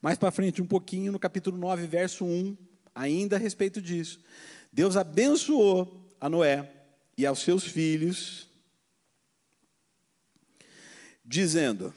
Mais 0.00 0.16
para 0.16 0.30
frente, 0.30 0.62
um 0.62 0.66
pouquinho, 0.66 1.11
no 1.11 1.18
capítulo 1.18 1.59
9, 1.59 1.88
verso 1.88 2.25
1, 2.25 2.68
ainda 2.99 3.37
a 3.37 3.38
respeito 3.38 3.81
disso. 3.81 4.21
Deus 4.73 4.97
abençoou 4.97 6.12
a 6.21 6.28
Noé 6.28 6.71
e 7.17 7.25
aos 7.25 7.38
seus 7.38 7.64
filhos 7.64 8.49
dizendo: 11.25 11.95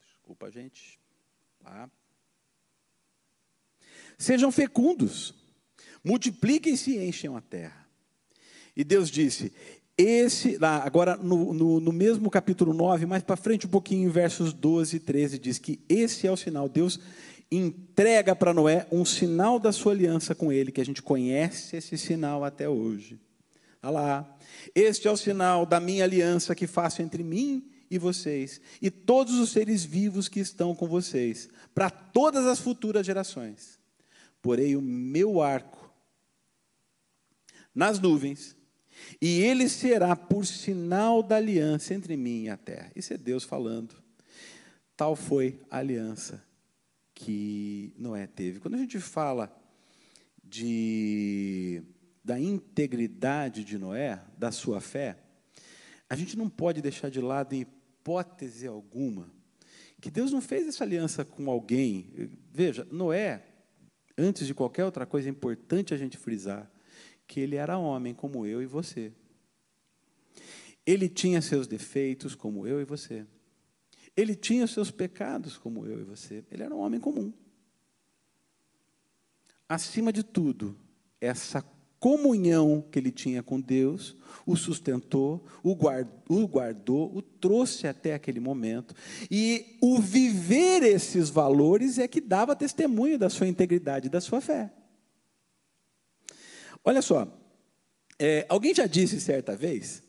Desculpa, 0.00 0.50
gente. 0.50 0.98
Tá. 1.62 1.90
Sejam 4.16 4.50
fecundos, 4.50 5.34
multipliquem-se 6.02 6.92
e 6.92 7.04
enchem 7.06 7.36
a 7.36 7.40
terra. 7.42 7.86
E 8.74 8.82
Deus 8.82 9.10
disse: 9.10 9.52
esse, 9.96 10.58
agora 10.62 11.16
no, 11.16 11.52
no, 11.52 11.80
no, 11.80 11.92
mesmo 11.92 12.30
capítulo 12.30 12.72
9, 12.72 13.06
mais 13.06 13.22
para 13.22 13.36
frente 13.36 13.66
um 13.66 13.70
pouquinho, 13.70 14.08
em 14.08 14.10
versos 14.10 14.52
12 14.52 14.96
e 14.96 15.00
13, 15.00 15.38
diz 15.38 15.58
que 15.58 15.80
esse 15.88 16.26
é 16.26 16.32
o 16.32 16.36
sinal. 16.36 16.68
Deus 16.68 16.98
entrega 17.50 18.34
para 18.34 18.54
Noé 18.54 18.86
um 18.90 19.04
sinal 19.04 19.58
da 19.58 19.72
sua 19.72 19.92
aliança 19.92 20.34
com 20.34 20.52
ele, 20.52 20.72
que 20.72 20.80
a 20.80 20.84
gente 20.84 21.02
conhece 21.02 21.76
esse 21.76 21.98
sinal 21.98 22.44
até 22.44 22.68
hoje. 22.68 23.18
Olha 23.82 23.90
lá. 23.90 24.36
Este 24.74 25.08
é 25.08 25.10
o 25.10 25.16
sinal 25.16 25.66
da 25.66 25.80
minha 25.80 26.04
aliança 26.04 26.54
que 26.54 26.66
faço 26.66 27.02
entre 27.02 27.22
mim 27.22 27.70
e 27.90 27.98
vocês, 27.98 28.60
e 28.80 28.88
todos 28.88 29.34
os 29.34 29.50
seres 29.50 29.84
vivos 29.84 30.28
que 30.28 30.38
estão 30.38 30.76
com 30.76 30.86
vocês, 30.86 31.48
para 31.74 31.90
todas 31.90 32.46
as 32.46 32.60
futuras 32.60 33.04
gerações. 33.04 33.80
Porei 34.40 34.76
o 34.76 34.80
meu 34.80 35.42
arco 35.42 35.92
nas 37.74 37.98
nuvens, 37.98 38.56
e 39.20 39.40
ele 39.40 39.68
será 39.68 40.16
por 40.16 40.46
sinal 40.46 41.22
da 41.22 41.36
aliança 41.36 41.94
entre 41.94 42.16
mim 42.16 42.44
e 42.44 42.48
a 42.48 42.56
terra. 42.56 42.90
Isso 42.94 43.12
é 43.12 43.18
Deus 43.18 43.44
falando. 43.44 43.94
Tal 44.96 45.14
foi 45.16 45.60
a 45.70 45.78
aliança 45.78 46.42
que 47.14 47.94
Noé 47.98 48.26
teve. 48.26 48.60
Quando 48.60 48.74
a 48.74 48.78
gente 48.78 48.98
fala 48.98 49.54
de, 50.42 51.82
da 52.24 52.38
integridade 52.38 53.64
de 53.64 53.78
Noé, 53.78 54.20
da 54.36 54.50
sua 54.50 54.80
fé, 54.80 55.18
a 56.08 56.16
gente 56.16 56.36
não 56.36 56.48
pode 56.48 56.82
deixar 56.82 57.10
de 57.10 57.20
lado, 57.20 57.54
em 57.54 57.60
hipótese 57.60 58.66
alguma, 58.66 59.30
que 60.00 60.10
Deus 60.10 60.32
não 60.32 60.40
fez 60.40 60.66
essa 60.66 60.82
aliança 60.82 61.24
com 61.24 61.50
alguém. 61.50 62.30
Veja, 62.52 62.86
Noé, 62.90 63.44
antes 64.16 64.46
de 64.46 64.54
qualquer 64.54 64.84
outra 64.84 65.04
coisa, 65.04 65.28
é 65.28 65.30
importante 65.30 65.92
a 65.92 65.96
gente 65.96 66.16
frisar 66.16 66.70
que 67.30 67.38
ele 67.38 67.54
era 67.54 67.78
homem 67.78 68.12
como 68.12 68.44
eu 68.44 68.60
e 68.60 68.66
você. 68.66 69.12
Ele 70.84 71.08
tinha 71.08 71.40
seus 71.40 71.68
defeitos 71.68 72.34
como 72.34 72.66
eu 72.66 72.80
e 72.80 72.84
você. 72.84 73.24
Ele 74.16 74.34
tinha 74.34 74.66
seus 74.66 74.90
pecados 74.90 75.56
como 75.56 75.86
eu 75.86 76.00
e 76.00 76.02
você. 76.02 76.44
Ele 76.50 76.64
era 76.64 76.74
um 76.74 76.80
homem 76.80 76.98
comum. 76.98 77.32
Acima 79.68 80.12
de 80.12 80.24
tudo, 80.24 80.76
essa 81.20 81.64
comunhão 82.00 82.84
que 82.90 82.98
ele 82.98 83.12
tinha 83.12 83.44
com 83.44 83.60
Deus, 83.60 84.16
o 84.44 84.56
sustentou, 84.56 85.46
o 85.62 85.72
guardou, 85.76 87.16
o 87.16 87.22
trouxe 87.22 87.86
até 87.86 88.12
aquele 88.12 88.40
momento. 88.40 88.92
E 89.30 89.76
o 89.80 90.00
viver 90.00 90.82
esses 90.82 91.30
valores 91.30 91.96
é 91.96 92.08
que 92.08 92.20
dava 92.20 92.56
testemunho 92.56 93.16
da 93.16 93.30
sua 93.30 93.46
integridade, 93.46 94.08
da 94.08 94.20
sua 94.20 94.40
fé. 94.40 94.72
Olha 96.84 97.02
só, 97.02 97.26
é, 98.18 98.46
alguém 98.48 98.74
já 98.74 98.86
disse 98.86 99.20
certa 99.20 99.56
vez 99.56 100.02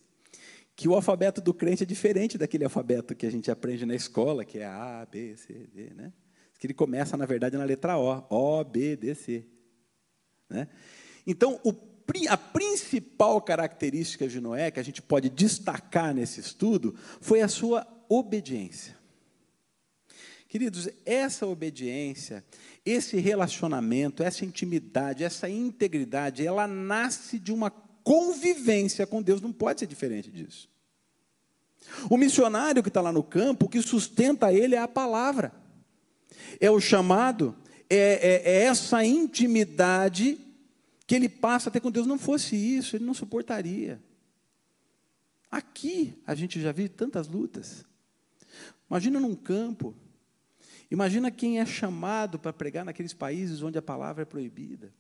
que 0.76 0.88
o 0.88 0.96
alfabeto 0.96 1.42
do 1.42 1.54
crente 1.54 1.84
é 1.84 1.86
diferente 1.86 2.38
daquele 2.38 2.64
alfabeto 2.64 3.16
que 3.16 3.26
a 3.26 3.32
gente 3.32 3.52
aprende 3.52 3.86
na 3.86 3.96
escola, 3.96 4.44
que 4.44 4.60
é 4.60 4.66
A, 4.66 5.06
B, 5.10 5.36
C, 5.38 5.54
D, 5.74 5.94
né? 5.94 6.12
Que 6.58 6.68
ele 6.68 6.74
começa, 6.74 7.18
na 7.18 7.26
verdade, 7.26 7.58
na 7.58 7.64
letra 7.64 7.98
O, 7.98 8.26
O, 8.30 8.64
B, 8.64 8.96
D, 8.96 9.16
C. 9.16 9.46
Né? 10.50 10.68
Então, 11.26 11.60
o, 11.64 11.74
a 12.30 12.38
principal 12.38 13.42
característica 13.42 14.28
de 14.28 14.40
Noé, 14.40 14.72
que 14.72 14.80
a 14.80 14.84
gente 14.84 15.02
pode 15.02 15.30
destacar 15.30 16.14
nesse 16.14 16.40
estudo, 16.40 16.96
foi 17.20 17.42
a 17.42 17.48
sua 17.48 17.88
obediência. 18.10 19.01
Queridos, 20.52 20.90
essa 21.06 21.48
obediência, 21.48 22.44
esse 22.86 23.16
relacionamento, 23.22 24.22
essa 24.22 24.44
intimidade, 24.44 25.24
essa 25.24 25.50
integridade, 25.50 26.46
ela 26.46 26.68
nasce 26.68 27.40
de 27.40 27.54
uma 27.54 27.72
convivência 27.72 29.08
com 29.08 29.22
Deus, 29.22 29.40
não 29.40 29.54
pode 29.54 29.80
ser 29.80 29.88
diferente 29.88 30.30
disso. 30.30 30.70
O 32.10 32.18
missionário 32.18 32.84
que 32.84 32.90
está 32.90 33.00
lá 33.00 33.14
no 33.14 33.24
campo, 33.24 33.66
o 33.66 33.70
que 33.70 33.82
sustenta 33.82 34.52
ele 34.52 34.76
é 34.76 34.80
a 34.80 34.90
palavra, 34.90 35.54
é 36.60 36.70
o 36.70 36.82
chamado, 36.82 37.56
é, 37.90 37.96
é, 37.96 38.52
é 38.52 38.64
essa 38.64 39.06
intimidade 39.06 40.38
que 41.08 41.16
ele 41.16 41.30
passa 41.30 41.70
até 41.70 41.80
com 41.80 41.90
Deus. 41.90 42.06
Não 42.06 42.20
fosse 42.20 42.58
isso, 42.58 42.98
ele 42.98 43.06
não 43.06 43.14
suportaria. 43.14 44.04
Aqui 45.50 46.14
a 46.28 46.36
gente 46.36 46.60
já 46.60 46.74
viu 46.74 46.90
tantas 46.90 47.30
lutas. 47.30 47.86
Imagina 48.90 49.18
num 49.18 49.34
campo. 49.34 49.96
Imagina 50.92 51.32
quem 51.32 51.62
é 51.62 51.66
chamado 51.66 52.38
para 52.38 52.52
pregar 52.52 52.84
naqueles 52.84 53.14
países 53.14 53.64
onde 53.64 53.78
a 53.78 53.82
palavra 53.82 54.24
é 54.24 54.26
proibida. 54.26 54.94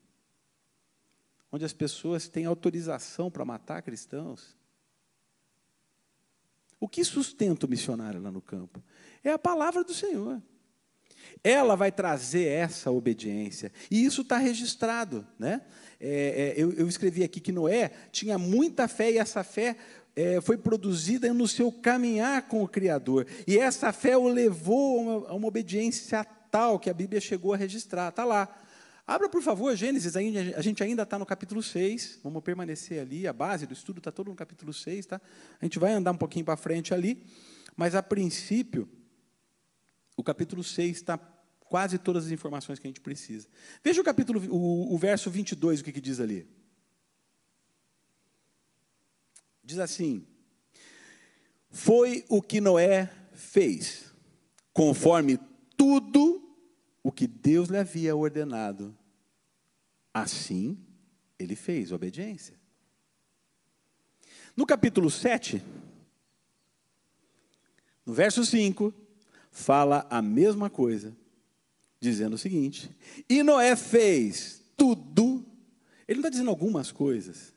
Onde 1.51 1.65
as 1.65 1.73
pessoas 1.73 2.29
têm 2.29 2.45
autorização 2.45 3.29
para 3.29 3.43
matar 3.43 3.81
cristãos. 3.81 4.55
O 6.79 6.87
que 6.87 7.03
sustenta 7.03 7.65
o 7.65 7.69
missionário 7.69 8.21
lá 8.21 8.31
no 8.31 8.41
campo? 8.41 8.81
É 9.21 9.31
a 9.31 9.37
palavra 9.37 9.83
do 9.83 9.93
Senhor. 9.93 10.41
Ela 11.43 11.75
vai 11.75 11.91
trazer 11.91 12.45
essa 12.45 12.89
obediência. 12.89 13.71
E 13.91 14.03
isso 14.03 14.21
está 14.21 14.37
registrado. 14.37 15.27
Né? 15.37 15.61
É, 15.99 16.07
é, 16.09 16.53
eu, 16.55 16.71
eu, 16.71 16.87
escrevi 16.87 17.23
aqui 17.23 17.39
que 17.39 17.51
Noé 17.51 17.91
tinha 18.11 18.37
muita 18.37 18.87
fé 18.87 19.11
e 19.11 19.17
essa 19.17 19.43
fé 19.43 19.75
é, 20.15 20.41
foi 20.41 20.57
produzida 20.57 21.33
no 21.33 21.47
seu 21.47 21.71
caminhar 21.71 22.47
com 22.47 22.63
o 22.63 22.67
Criador. 22.67 23.25
E 23.47 23.57
essa 23.57 23.93
fé 23.93 24.17
o 24.17 24.27
levou 24.27 24.97
a 24.97 25.01
uma, 25.01 25.29
a 25.29 25.33
uma 25.33 25.47
obediência 25.47 26.25
tal 26.49 26.79
que 26.79 26.89
a 26.89 26.93
Bíblia 26.93 27.21
chegou 27.21 27.53
a 27.53 27.57
registrar. 27.57 28.09
Está 28.09 28.25
lá. 28.25 28.47
Abra, 29.07 29.27
por 29.27 29.41
favor, 29.41 29.75
Gênesis, 29.75 30.15
a 30.15 30.61
gente 30.61 30.83
ainda 30.83 31.03
está 31.03 31.17
no 31.17 31.25
capítulo 31.25 31.61
6, 31.61 32.19
vamos 32.23 32.41
permanecer 32.43 33.01
ali, 33.01 33.27
a 33.27 33.33
base 33.33 33.65
do 33.65 33.73
estudo 33.73 33.97
está 33.97 34.11
todo 34.11 34.29
no 34.29 34.35
capítulo 34.35 34.71
6, 34.71 35.05
tá? 35.05 35.19
A 35.59 35.65
gente 35.65 35.79
vai 35.79 35.91
andar 35.91 36.11
um 36.11 36.17
pouquinho 36.17 36.45
para 36.45 36.55
frente 36.55 36.93
ali, 36.93 37.21
mas 37.75 37.95
a 37.95 38.03
princípio, 38.03 38.87
o 40.15 40.23
capítulo 40.23 40.63
6 40.63 40.97
está 40.97 41.17
quase 41.61 41.97
todas 41.97 42.25
as 42.27 42.31
informações 42.31 42.79
que 42.79 42.87
a 42.87 42.89
gente 42.89 43.01
precisa. 43.01 43.47
Veja 43.83 43.99
o 43.99 44.03
capítulo, 44.03 44.39
o, 44.49 44.93
o 44.93 44.97
verso 44.97 45.29
22, 45.29 45.81
o 45.81 45.83
que, 45.83 45.91
que 45.91 46.01
diz 46.01 46.19
ali. 46.19 46.47
Diz 49.71 49.79
assim: 49.79 50.27
Foi 51.69 52.25
o 52.27 52.41
que 52.41 52.59
Noé 52.59 53.09
fez, 53.31 54.13
conforme 54.73 55.39
tudo 55.77 56.43
o 57.01 57.09
que 57.09 57.25
Deus 57.25 57.69
lhe 57.69 57.77
havia 57.77 58.13
ordenado. 58.13 58.93
Assim 60.13 60.77
ele 61.39 61.55
fez, 61.55 61.93
obediência. 61.93 62.59
No 64.57 64.65
capítulo 64.65 65.09
7, 65.09 65.63
no 68.05 68.13
verso 68.13 68.43
5, 68.43 68.93
fala 69.51 70.05
a 70.09 70.21
mesma 70.21 70.69
coisa 70.69 71.15
dizendo 71.97 72.33
o 72.33 72.37
seguinte: 72.37 72.93
E 73.29 73.41
Noé 73.41 73.77
fez 73.77 74.65
tudo. 74.75 75.45
Ele 76.05 76.17
não 76.17 76.27
está 76.27 76.29
dizendo 76.29 76.49
algumas 76.49 76.91
coisas. 76.91 77.55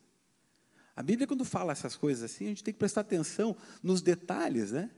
A 0.96 1.02
Bíblia, 1.02 1.26
quando 1.26 1.44
fala 1.44 1.72
essas 1.72 1.96
coisas 1.96 2.30
assim, 2.30 2.46
a 2.46 2.48
gente 2.48 2.62
tem 2.62 2.72
que 2.72 2.78
prestar 2.78 3.00
atenção 3.00 3.57
nos 3.83 4.00
detalhes, 4.00 4.72
né? 4.72 4.90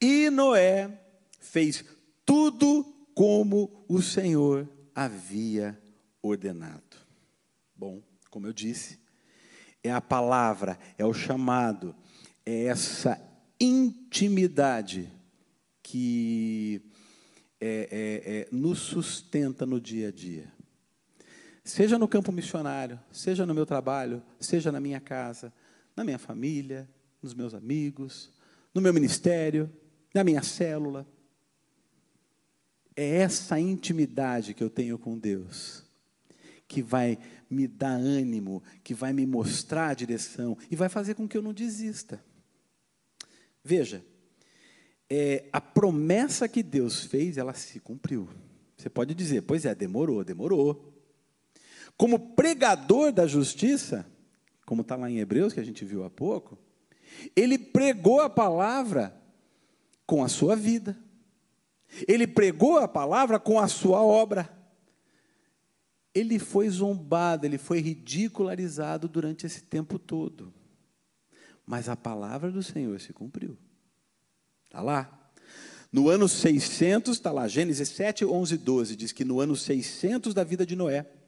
E 0.00 0.30
Noé 0.30 1.00
fez 1.40 1.84
tudo 2.24 2.84
como 3.14 3.84
o 3.88 4.00
Senhor 4.00 4.68
havia 4.94 5.80
ordenado. 6.22 6.96
Bom, 7.74 8.02
como 8.30 8.46
eu 8.46 8.52
disse, 8.52 9.00
é 9.82 9.90
a 9.90 10.00
palavra, 10.00 10.78
é 10.96 11.04
o 11.04 11.12
chamado, 11.12 11.94
é 12.46 12.64
essa 12.64 13.20
intimidade 13.58 15.10
que 15.82 16.82
é, 17.60 17.88
é, 17.90 18.32
é, 18.40 18.48
nos 18.52 18.78
sustenta 18.78 19.66
no 19.66 19.80
dia 19.80 20.08
a 20.08 20.12
dia. 20.12 20.52
Seja 21.70 21.96
no 21.96 22.08
campo 22.08 22.32
missionário, 22.32 22.98
seja 23.12 23.46
no 23.46 23.54
meu 23.54 23.64
trabalho, 23.64 24.20
seja 24.40 24.72
na 24.72 24.80
minha 24.80 24.98
casa, 24.98 25.52
na 25.94 26.02
minha 26.02 26.18
família, 26.18 26.90
nos 27.22 27.32
meus 27.32 27.54
amigos, 27.54 28.32
no 28.74 28.80
meu 28.80 28.92
ministério, 28.92 29.70
na 30.12 30.24
minha 30.24 30.42
célula. 30.42 31.06
É 32.96 33.18
essa 33.18 33.60
intimidade 33.60 34.52
que 34.52 34.64
eu 34.64 34.68
tenho 34.68 34.98
com 34.98 35.16
Deus 35.16 35.84
que 36.66 36.82
vai 36.82 37.16
me 37.48 37.68
dar 37.68 37.94
ânimo, 37.94 38.64
que 38.82 38.92
vai 38.92 39.12
me 39.12 39.24
mostrar 39.24 39.90
a 39.90 39.94
direção 39.94 40.58
e 40.72 40.74
vai 40.74 40.88
fazer 40.88 41.14
com 41.14 41.28
que 41.28 41.36
eu 41.36 41.42
não 41.42 41.52
desista. 41.52 42.20
Veja, 43.62 44.04
é, 45.08 45.48
a 45.52 45.60
promessa 45.60 46.48
que 46.48 46.64
Deus 46.64 47.04
fez, 47.04 47.38
ela 47.38 47.54
se 47.54 47.78
cumpriu. 47.78 48.28
Você 48.76 48.90
pode 48.90 49.14
dizer, 49.14 49.42
pois 49.42 49.64
é, 49.64 49.72
demorou, 49.72 50.24
demorou. 50.24 50.89
Como 52.00 52.18
pregador 52.18 53.12
da 53.12 53.26
justiça, 53.26 54.06
como 54.64 54.80
está 54.80 54.96
lá 54.96 55.10
em 55.10 55.18
Hebreus, 55.18 55.52
que 55.52 55.60
a 55.60 55.62
gente 55.62 55.84
viu 55.84 56.02
há 56.02 56.08
pouco, 56.08 56.58
ele 57.36 57.58
pregou 57.58 58.22
a 58.22 58.30
palavra 58.30 59.14
com 60.06 60.24
a 60.24 60.28
sua 60.28 60.56
vida. 60.56 60.98
Ele 62.08 62.26
pregou 62.26 62.78
a 62.78 62.88
palavra 62.88 63.38
com 63.38 63.60
a 63.60 63.68
sua 63.68 64.02
obra. 64.02 64.48
Ele 66.14 66.38
foi 66.38 66.70
zombado, 66.70 67.44
ele 67.44 67.58
foi 67.58 67.80
ridicularizado 67.80 69.06
durante 69.06 69.44
esse 69.44 69.60
tempo 69.64 69.98
todo. 69.98 70.54
Mas 71.66 71.86
a 71.86 71.96
palavra 71.96 72.50
do 72.50 72.62
Senhor 72.62 72.98
se 72.98 73.12
cumpriu. 73.12 73.58
Está 74.64 74.80
lá. 74.80 75.30
No 75.92 76.08
ano 76.08 76.26
600, 76.26 77.18
está 77.18 77.30
lá, 77.30 77.46
Gênesis 77.46 77.90
7, 77.90 78.24
11 78.24 78.56
12, 78.56 78.96
diz 78.96 79.12
que 79.12 79.22
no 79.22 79.38
ano 79.38 79.54
600 79.54 80.32
da 80.32 80.42
vida 80.42 80.64
de 80.64 80.74
Noé, 80.74 81.19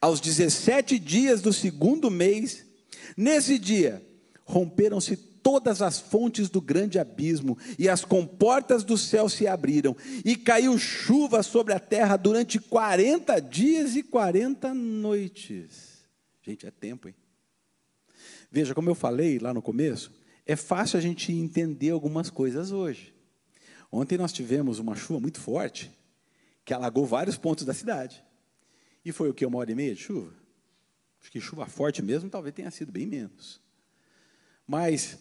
aos 0.00 0.20
17 0.20 0.98
dias 0.98 1.40
do 1.40 1.52
segundo 1.52 2.10
mês, 2.10 2.64
nesse 3.16 3.58
dia, 3.58 4.04
romperam-se 4.44 5.16
todas 5.16 5.80
as 5.80 6.00
fontes 6.00 6.50
do 6.50 6.60
grande 6.60 6.98
abismo, 6.98 7.56
e 7.78 7.88
as 7.88 8.04
comportas 8.04 8.82
do 8.82 8.98
céu 8.98 9.28
se 9.28 9.46
abriram, 9.46 9.96
e 10.24 10.34
caiu 10.34 10.76
chuva 10.76 11.40
sobre 11.42 11.72
a 11.72 11.78
terra 11.78 12.16
durante 12.16 12.58
40 12.58 13.40
dias 13.40 13.94
e 13.94 14.02
40 14.02 14.74
noites. 14.74 16.08
Gente, 16.42 16.66
é 16.66 16.70
tempo, 16.72 17.06
hein? 17.06 17.14
Veja, 18.50 18.74
como 18.74 18.90
eu 18.90 18.94
falei 18.94 19.38
lá 19.38 19.54
no 19.54 19.62
começo, 19.62 20.10
é 20.44 20.56
fácil 20.56 20.98
a 20.98 21.00
gente 21.00 21.32
entender 21.32 21.90
algumas 21.90 22.28
coisas 22.28 22.72
hoje. 22.72 23.14
Ontem 23.90 24.18
nós 24.18 24.32
tivemos 24.32 24.78
uma 24.80 24.96
chuva 24.96 25.20
muito 25.20 25.40
forte, 25.40 25.92
que 26.64 26.74
alagou 26.74 27.06
vários 27.06 27.36
pontos 27.36 27.64
da 27.64 27.72
cidade. 27.72 28.24
E 29.06 29.12
foi 29.12 29.30
o 29.30 29.34
que? 29.34 29.46
Uma 29.46 29.58
hora 29.58 29.70
e 29.70 29.74
meia 29.76 29.94
de 29.94 30.00
chuva? 30.00 30.32
Acho 31.20 31.30
que 31.30 31.40
chuva 31.40 31.64
forte 31.66 32.02
mesmo 32.02 32.28
talvez 32.28 32.52
tenha 32.52 32.68
sido 32.72 32.90
bem 32.90 33.06
menos. 33.06 33.60
Mas 34.66 35.16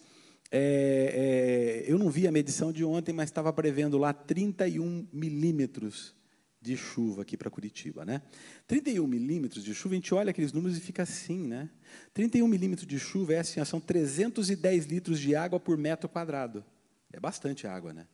é, 0.50 1.84
é, 1.86 1.92
eu 1.92 2.00
não 2.00 2.10
vi 2.10 2.28
a 2.28 2.32
medição 2.32 2.74
de 2.74 2.84
ontem, 2.84 3.14
mas 3.14 3.30
estava 3.30 3.54
prevendo 3.54 4.00
lá 4.00 4.12
31 4.12 5.08
milímetros 5.14 6.16
de 6.60 6.76
chuva 6.76 7.22
aqui 7.22 7.38
para 7.38 7.48
Curitiba, 7.52 8.04
né? 8.04 8.24
31 8.66 9.06
milímetros 9.06 9.64
de 9.64 9.76
chuva, 9.76 9.94
a 9.94 9.98
gente 9.98 10.16
olha 10.16 10.32
aqueles 10.32 10.52
números 10.52 10.80
e 10.80 10.82
fica 10.82 11.04
assim, 11.04 11.46
né? 11.46 11.70
31 12.12 12.48
milímetros 12.48 12.88
de 12.88 12.98
chuva 12.98 13.36
é 13.36 13.40
assim, 13.42 13.64
são 13.66 13.80
310 13.80 14.86
litros 14.88 15.20
de 15.20 15.36
água 15.36 15.60
por 15.60 15.78
metro 15.78 16.10
quadrado. 16.10 16.66
É 17.14 17.20
bastante 17.20 17.68
água, 17.68 17.94
né? 17.94 18.08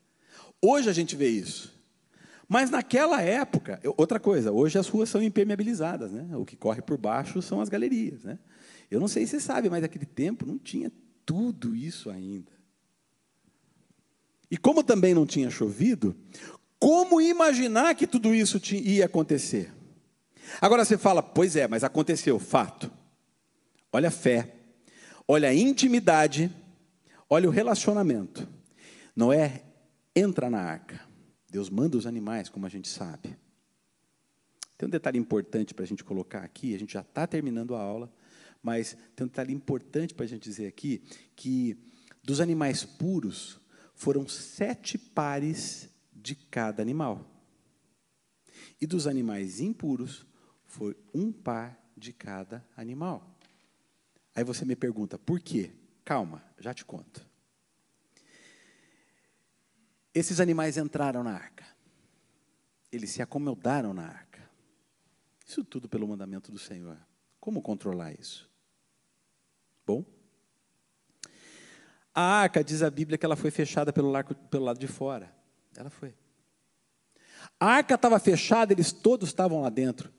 Hoje 0.62 0.90
a 0.90 0.94
gente 0.94 1.16
vê 1.16 1.30
isso. 1.30 1.81
Mas 2.52 2.70
naquela 2.70 3.22
época, 3.22 3.80
outra 3.96 4.20
coisa, 4.20 4.52
hoje 4.52 4.78
as 4.78 4.86
ruas 4.90 5.08
são 5.08 5.24
impermeabilizadas, 5.24 6.12
né? 6.12 6.36
O 6.36 6.44
que 6.44 6.58
corre 6.58 6.82
por 6.82 6.98
baixo 6.98 7.42
são 7.42 7.62
as 7.62 7.70
galerias, 7.70 8.26
né? 8.26 8.38
Eu 8.90 9.00
não 9.00 9.08
sei 9.08 9.26
se 9.26 9.32
você 9.32 9.40
sabe, 9.40 9.70
mas 9.70 9.82
naquele 9.82 10.06
tempo 10.06 10.46
não 10.46 10.58
tinha 10.58 10.92
tudo 11.26 11.74
isso 11.74 12.10
ainda. 12.10 12.52
E 14.52 14.58
como 14.58 14.84
também 14.84 15.14
não 15.14 15.26
tinha 15.26 15.50
chovido, 15.50 16.14
como 16.78 17.22
imaginar 17.22 17.96
que 17.96 18.06
tudo 18.06 18.36
isso 18.36 18.60
ia 18.76 19.06
acontecer? 19.06 19.72
Agora 20.60 20.84
você 20.84 20.98
fala, 20.98 21.24
pois 21.24 21.56
é, 21.56 21.70
mas 21.70 21.86
aconteceu, 21.86 22.38
fato. 22.38 22.92
Olha 23.94 24.10
a 24.10 24.12
fé, 24.12 24.56
olha 25.26 25.48
a 25.48 25.54
intimidade, 25.54 26.54
olha 27.30 27.48
o 27.48 27.52
relacionamento. 27.52 28.46
Noé 29.16 29.64
entra 30.14 30.50
na 30.50 30.60
arca. 30.60 31.11
Deus 31.52 31.70
manda 31.70 31.98
os 31.98 32.08
animais, 32.08 32.48
como 32.48 32.66
a 32.66 32.70
gente 32.70 32.88
sabe. 32.88 33.38
Tem 34.78 34.88
um 34.88 34.90
detalhe 34.90 35.20
importante 35.20 35.74
para 35.74 35.84
a 35.84 35.88
gente 35.88 36.02
colocar 36.02 36.40
aqui, 36.40 36.74
a 36.74 36.80
gente 36.80 36.94
já 36.94 37.02
está 37.02 37.28
terminando 37.28 37.76
a 37.76 37.82
aula, 37.82 38.12
mas 38.64 38.98
tem 39.16 39.26
um 39.26 39.28
detalhe 39.28 39.54
importante 39.54 40.14
para 40.14 40.24
a 40.24 40.28
gente 40.30 40.44
dizer 40.44 40.66
aqui, 40.66 41.04
que 41.36 41.78
dos 42.24 42.40
animais 42.40 42.86
puros, 42.86 43.60
foram 43.94 44.28
sete 44.28 44.98
pares 44.98 45.90
de 46.14 46.36
cada 46.36 46.82
animal. 46.82 47.30
E 48.80 48.88
dos 48.88 49.06
animais 49.06 49.60
impuros, 49.60 50.26
foi 50.66 50.96
um 51.14 51.34
par 51.34 51.78
de 51.98 52.14
cada 52.14 52.66
animal. 52.78 53.38
Aí 54.34 54.44
você 54.44 54.64
me 54.64 54.76
pergunta, 54.76 55.20
por 55.20 55.42
quê? 55.42 55.72
Calma, 56.06 56.42
já 56.58 56.74
te 56.74 56.86
conto. 56.86 57.30
Esses 60.14 60.40
animais 60.40 60.78
entraram 60.78 61.24
na 61.24 61.34
arca. 61.34 61.66
Eles 62.92 63.12
se 63.12 63.22
acomodaram 63.22 63.94
na 63.94 64.04
arca. 64.04 64.50
Isso 65.46 65.64
tudo 65.64 65.88
pelo 65.88 66.08
mandamento 66.08 66.52
do 66.52 66.60
Senhor. 66.60 66.98
Como 67.40 67.62
controlar 67.62 68.14
isso? 68.14 68.50
Bom, 69.86 70.06
a 72.14 72.22
arca, 72.22 72.64
diz 72.64 72.84
a 72.84 72.90
Bíblia, 72.90 73.18
que 73.18 73.26
ela 73.26 73.38
foi 73.38 73.52
fechada 73.52 73.94
pelo, 73.94 74.12
lado, 74.12 74.36
pelo 74.50 74.66
lado 74.66 74.80
de 74.80 74.88
fora. 74.88 75.34
Ela 75.76 75.90
foi. 75.90 76.14
A 77.60 77.66
arca 77.68 77.96
estava 77.96 78.20
fechada, 78.20 78.74
eles 78.74 78.92
todos 78.92 79.30
estavam 79.30 79.62
lá 79.62 79.70
dentro. 79.70 80.12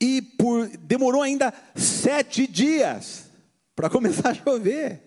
E 0.00 0.22
por, 0.22 0.68
demorou 0.78 1.22
ainda 1.22 1.52
sete 1.74 2.46
dias 2.46 3.30
para 3.74 3.90
começar 3.90 4.30
a 4.30 4.34
chover. 4.34 5.02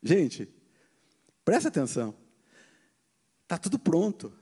Gente, 0.00 0.48
Presta 1.46 1.68
atenção. 1.68 2.12
Está 3.44 3.56
tudo 3.56 3.78
pronto. 3.78 4.36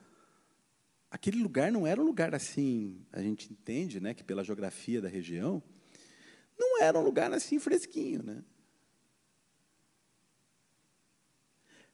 Aquele 1.10 1.42
lugar 1.42 1.70
não 1.70 1.86
era 1.86 2.00
um 2.00 2.04
lugar 2.04 2.34
assim, 2.34 3.04
a 3.12 3.20
gente 3.20 3.52
entende, 3.52 4.00
né, 4.00 4.14
que 4.14 4.24
pela 4.24 4.42
geografia 4.42 5.02
da 5.02 5.08
região, 5.08 5.62
não 6.58 6.80
era 6.80 6.98
um 6.98 7.02
lugar 7.02 7.30
assim 7.30 7.58
fresquinho, 7.58 8.22
né? 8.22 8.42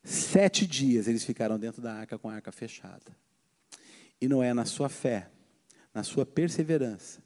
Sete 0.05 0.64
dias 0.64 1.09
eles 1.09 1.25
ficaram 1.25 1.59
dentro 1.59 1.83
da 1.83 1.92
arca 1.92 2.16
com 2.16 2.31
a 2.31 2.35
arca 2.35 2.53
fechada. 2.53 3.16
E 4.20 4.29
não 4.29 4.40
é 4.40 4.55
na 4.55 4.64
sua 4.64 4.88
fé, 4.88 5.29
na 5.92 6.05
sua 6.05 6.25
perseverança, 6.25 7.20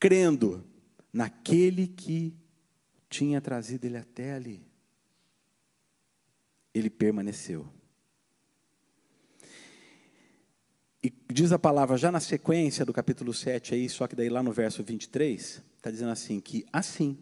crendo 0.00 0.66
naquele 1.12 1.88
que 1.88 2.34
tinha 3.10 3.38
trazido 3.38 3.84
ele 3.84 3.98
até 3.98 4.32
ali 4.32 4.67
ele 6.74 6.90
permaneceu. 6.90 7.66
E 11.02 11.12
diz 11.32 11.52
a 11.52 11.58
palavra 11.58 11.96
já 11.96 12.10
na 12.10 12.20
sequência 12.20 12.84
do 12.84 12.92
capítulo 12.92 13.32
7 13.32 13.74
aí, 13.74 13.88
só 13.88 14.06
que 14.06 14.16
daí 14.16 14.28
lá 14.28 14.42
no 14.42 14.52
verso 14.52 14.82
23, 14.82 15.62
está 15.76 15.90
dizendo 15.90 16.10
assim 16.10 16.40
que 16.40 16.66
assim 16.72 17.16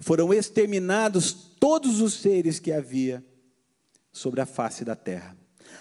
foram 0.00 0.32
exterminados 0.32 1.32
todos 1.32 2.00
os 2.00 2.14
seres 2.14 2.58
que 2.58 2.72
havia 2.72 3.24
sobre 4.12 4.40
a 4.40 4.46
face 4.46 4.84
da 4.84 4.96
terra. 4.96 5.36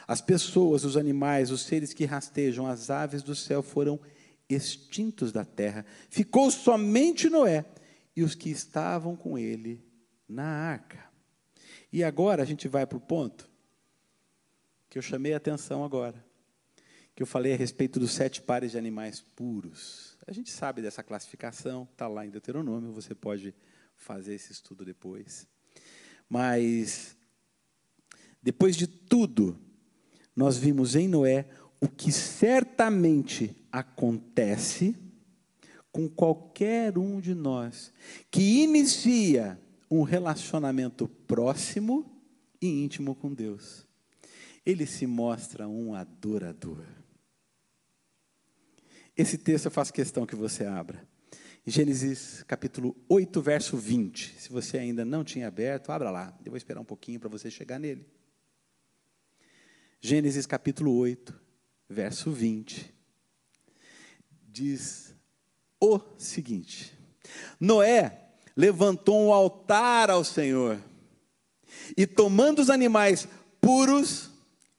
As 0.08 0.22
pessoas, 0.22 0.84
os 0.84 0.96
animais, 0.96 1.52
os 1.52 1.62
seres 1.62 1.94
que 1.94 2.06
rastejam, 2.06 2.68
as 2.68 2.90
aves 2.90 3.24
do 3.24 3.36
céu 3.36 3.62
foram 3.62 4.00
extintos 4.50 5.32
da 5.32 5.44
terra. 5.44 5.86
Ficou 6.10 6.50
somente 6.52 7.30
Noé 7.30 7.66
e 8.16 8.24
os 8.24 8.36
que 8.36 8.50
estavam 8.50 9.16
com 9.16 9.38
ele 9.38 9.84
na 10.28 10.46
arca. 10.46 11.07
E 11.92 12.04
agora 12.04 12.44
a 12.44 12.46
gente 12.46 12.68
vai 12.68 12.86
para 12.86 12.98
o 12.98 13.02
ponto 13.02 13.50
que 14.90 14.98
eu 14.98 15.02
chamei 15.02 15.34
a 15.34 15.38
atenção 15.38 15.84
agora, 15.84 16.26
que 17.16 17.22
eu 17.22 17.28
falei 17.28 17.54
a 17.54 17.58
respeito 17.58 18.00
dos 18.00 18.12
sete 18.12 18.42
pares 18.42 18.72
de 18.72 18.78
animais 18.78 19.22
puros. 19.36 20.18
A 20.26 20.32
gente 20.32 20.52
sabe 20.52 20.82
dessa 20.82 21.04
classificação, 21.04 21.88
está 21.92 22.08
lá 22.08 22.26
em 22.26 22.30
Deuteronômio, 22.30 22.94
você 22.94 23.16
pode 23.16 23.54
fazer 23.96 24.36
esse 24.36 24.52
estudo 24.52 24.86
depois. 24.86 25.48
Mas, 26.30 27.16
depois 28.42 28.76
de 28.76 28.88
tudo, 28.88 29.60
nós 30.36 30.58
vimos 30.58 30.96
em 30.96 31.08
Noé 31.08 31.50
o 31.80 31.88
que 31.88 32.12
certamente 32.12 33.56
acontece 33.72 34.96
com 35.92 36.08
qualquer 36.08 36.98
um 36.98 37.20
de 37.20 37.34
nós 37.34 37.92
que 38.30 38.64
inicia 38.64 39.60
um 39.90 40.04
relacionamento 40.04 41.08
próximo 41.08 42.22
e 42.62 42.68
íntimo 42.68 43.16
com 43.16 43.34
Deus. 43.34 43.88
Ele 44.66 44.86
se 44.86 45.08
mostra 45.08 45.68
um 45.68 45.94
adorador. 45.94 46.84
Esse 49.16 49.38
texto 49.38 49.66
eu 49.66 49.72
faço 49.72 49.94
questão 49.94 50.26
que 50.26 50.36
você 50.36 50.66
abra. 50.66 51.08
Gênesis 51.66 52.44
capítulo 52.44 52.96
8, 53.10 53.42
verso 53.42 53.78
20. 53.78 54.40
Se 54.40 54.50
você 54.50 54.78
ainda 54.78 55.04
não 55.04 55.24
tinha 55.24 55.48
aberto, 55.48 55.92
abra 55.92 56.10
lá. 56.12 56.38
Eu 56.46 56.52
vou 56.52 56.58
esperar 56.58 56.80
um 56.80 56.86
pouquinho 56.86 57.20
para 57.20 57.30
você 57.30 57.50
chegar 57.50 57.80
nele. 57.80 58.06
Gênesis 60.00 60.46
capítulo 60.46 60.96
8, 60.96 61.34
verso 61.90 62.32
20. 62.32 62.94
Diz 64.48 65.16
o 65.80 66.00
seguinte: 66.18 66.98
Noé 67.60 68.27
levantou 68.58 69.28
um 69.28 69.32
altar 69.32 70.10
ao 70.10 70.24
Senhor. 70.24 70.82
E 71.96 72.08
tomando 72.08 72.60
os 72.60 72.72
animais 72.72 73.28
puros 73.62 74.32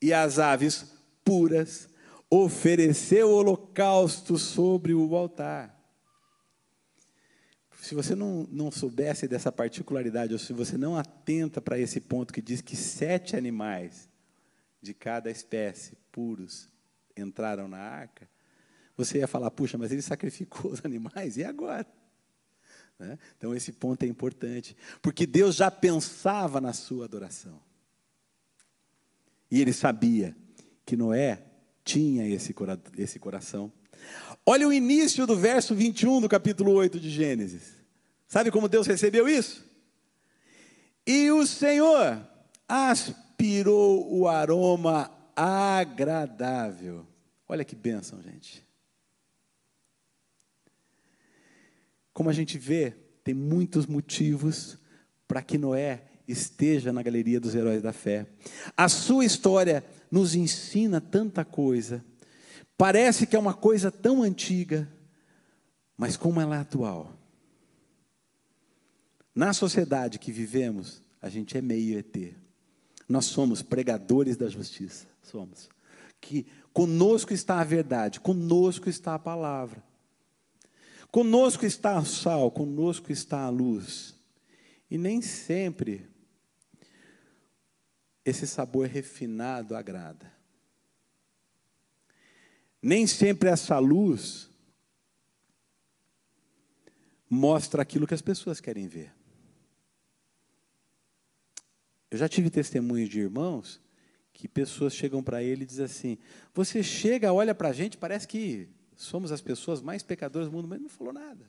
e 0.03 0.13
as 0.13 0.41
aves 0.41 0.93
puras, 1.25 1.89
ofereceu 2.29 3.31
holocausto 3.31 4.37
sobre 4.37 4.93
o 4.93 5.15
altar. 5.15 5.79
Se 7.81 7.95
você 7.95 8.15
não, 8.15 8.47
não 8.51 8.71
soubesse 8.71 9.29
dessa 9.29 9.53
particularidade, 9.53 10.33
ou 10.33 10.39
se 10.39 10.53
você 10.53 10.77
não 10.77 10.97
atenta 10.97 11.61
para 11.61 11.79
esse 11.79 12.01
ponto 12.01 12.33
que 12.33 12.43
diz 12.43 12.61
que 12.61 12.77
sete 12.77 13.37
animais 13.37 14.11
de 14.83 14.93
cada 14.93 15.31
espécie 15.31 15.97
puros 16.11 16.69
entraram 17.17 17.69
na 17.69 17.79
arca, 17.79 18.29
você 18.97 19.19
ia 19.19 19.29
falar, 19.29 19.51
puxa, 19.53 19.79
mas 19.79 19.93
ele 19.93 20.03
sacrificou 20.03 20.73
os 20.73 20.81
animais, 20.85 21.37
e 21.37 21.45
agora? 21.45 21.87
Né? 22.99 23.19
Então, 23.37 23.55
esse 23.55 23.73
ponto 23.73 24.03
é 24.03 24.07
importante, 24.07 24.77
porque 25.01 25.27
Deus 25.27 25.55
já 25.55 25.71
pensava 25.71 26.61
na 26.61 26.73
sua 26.73 27.05
adoração. 27.05 27.61
E 29.51 29.61
ele 29.61 29.73
sabia 29.73 30.37
que 30.85 30.97
Noé 30.97 31.43
tinha 31.85 32.29
esse, 32.29 32.55
esse 32.97 33.19
coração. 33.19 33.73
Olha 34.45 34.67
o 34.67 34.73
início 34.73 35.27
do 35.27 35.37
verso 35.37 35.75
21 35.75 36.21
do 36.21 36.29
capítulo 36.29 36.73
8 36.73 36.99
de 37.01 37.09
Gênesis. 37.09 37.75
Sabe 38.27 38.51
como 38.51 38.69
Deus 38.69 38.87
recebeu 38.87 39.29
isso? 39.29 39.65
E 41.07 41.31
o 41.31 41.47
Senhor 41.47 42.21
aspirou 42.69 44.13
o 44.13 44.29
aroma 44.29 45.11
agradável. 45.35 47.07
Olha 47.49 47.65
que 47.65 47.75
bênção, 47.75 48.21
gente. 48.21 48.68
Como 52.19 52.31
a 52.31 52.33
gente 52.33 52.59
vê, 52.59 52.97
tem 53.23 53.33
muitos 53.33 53.87
motivos 53.87 54.77
para 55.29 55.41
que 55.41 55.57
Noé 55.57 56.03
esteja 56.27 56.93
na 56.93 57.01
galeria 57.01 57.39
dos 57.39 57.55
heróis 57.55 57.81
da 57.81 57.93
fé. 57.93 58.27
A 58.77 58.89
sua 58.89 59.25
história 59.25 59.85
nos 60.11 60.35
ensina 60.35 61.01
tanta 61.01 61.45
coisa. 61.45 62.05
Parece 62.77 63.25
que 63.25 63.37
é 63.37 63.39
uma 63.39 63.55
coisa 63.55 63.93
tão 63.93 64.25
antiga, 64.25 64.89
mas 65.97 66.17
como 66.17 66.41
ela 66.41 66.57
é 66.57 66.59
atual. 66.59 67.13
Na 69.33 69.53
sociedade 69.53 70.19
que 70.19 70.33
vivemos, 70.33 71.01
a 71.23 71.29
gente 71.29 71.57
é 71.57 71.63
meio 71.63 72.01
ET. 72.01 72.35
Nós 73.09 73.27
somos 73.27 73.63
pregadores 73.63 74.37
da 74.37 74.49
justiça, 74.49 75.07
somos. 75.23 75.69
Que 76.21 76.49
conosco 76.73 77.33
está 77.33 77.61
a 77.61 77.65
verdade, 77.65 78.19
conosco 78.19 78.89
está 78.89 79.15
a 79.15 79.21
palavra. 79.21 79.87
Conosco 81.11 81.65
está 81.65 81.99
o 81.99 82.05
sal, 82.05 82.51
conosco 82.51 83.11
está 83.11 83.41
a 83.41 83.49
luz. 83.49 84.15
E 84.91 84.99
nem 84.99 85.23
sempre 85.23 86.09
esse 88.25 88.47
sabor 88.47 88.87
refinado 88.87 89.75
agrada. 89.75 90.33
Nem 92.81 93.07
sempre 93.07 93.49
essa 93.49 93.79
luz 93.79 94.51
mostra 97.29 97.83
aquilo 97.83 98.07
que 98.07 98.15
as 98.15 98.23
pessoas 98.23 98.61
querem 98.61 98.87
ver. 98.87 99.15
Eu 102.11 102.17
já 102.19 102.29
tive 102.29 102.49
testemunhos 102.49 103.09
de 103.09 103.21
irmãos 103.21 103.81
que 104.33 104.47
pessoas 104.47 104.95
chegam 104.95 105.23
para 105.23 105.43
ele 105.43 105.65
e 105.65 105.67
dizem 105.67 105.85
assim: 105.85 106.19
Você 106.55 106.83
chega, 106.83 107.33
olha 107.33 107.55
para 107.55 107.69
a 107.69 107.73
gente, 107.73 107.99
parece 107.99 108.27
que 108.27 108.69
somos 108.99 109.31
as 109.31 109.41
pessoas 109.41 109.81
mais 109.81 110.03
pecadoras 110.03 110.49
do 110.49 110.53
mundo, 110.53 110.67
mas 110.67 110.81
não 110.81 110.89
falou 110.89 111.13
nada. 111.13 111.49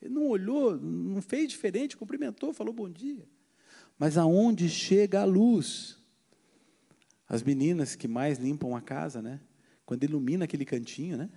Ele 0.00 0.14
não 0.14 0.28
olhou, 0.28 0.78
não 0.78 1.20
fez 1.20 1.48
diferente, 1.48 1.96
cumprimentou, 1.96 2.54
falou 2.54 2.72
bom 2.72 2.88
dia. 2.88 3.28
Mas 3.98 4.16
aonde 4.16 4.68
chega 4.68 5.20
a 5.20 5.24
luz? 5.24 5.98
As 7.28 7.42
meninas 7.42 7.96
que 7.96 8.06
mais 8.06 8.38
limpam 8.38 8.76
a 8.76 8.80
casa, 8.80 9.20
né? 9.20 9.40
Quando 9.84 10.04
ilumina 10.04 10.44
aquele 10.44 10.64
cantinho, 10.64 11.16
né? 11.16 11.28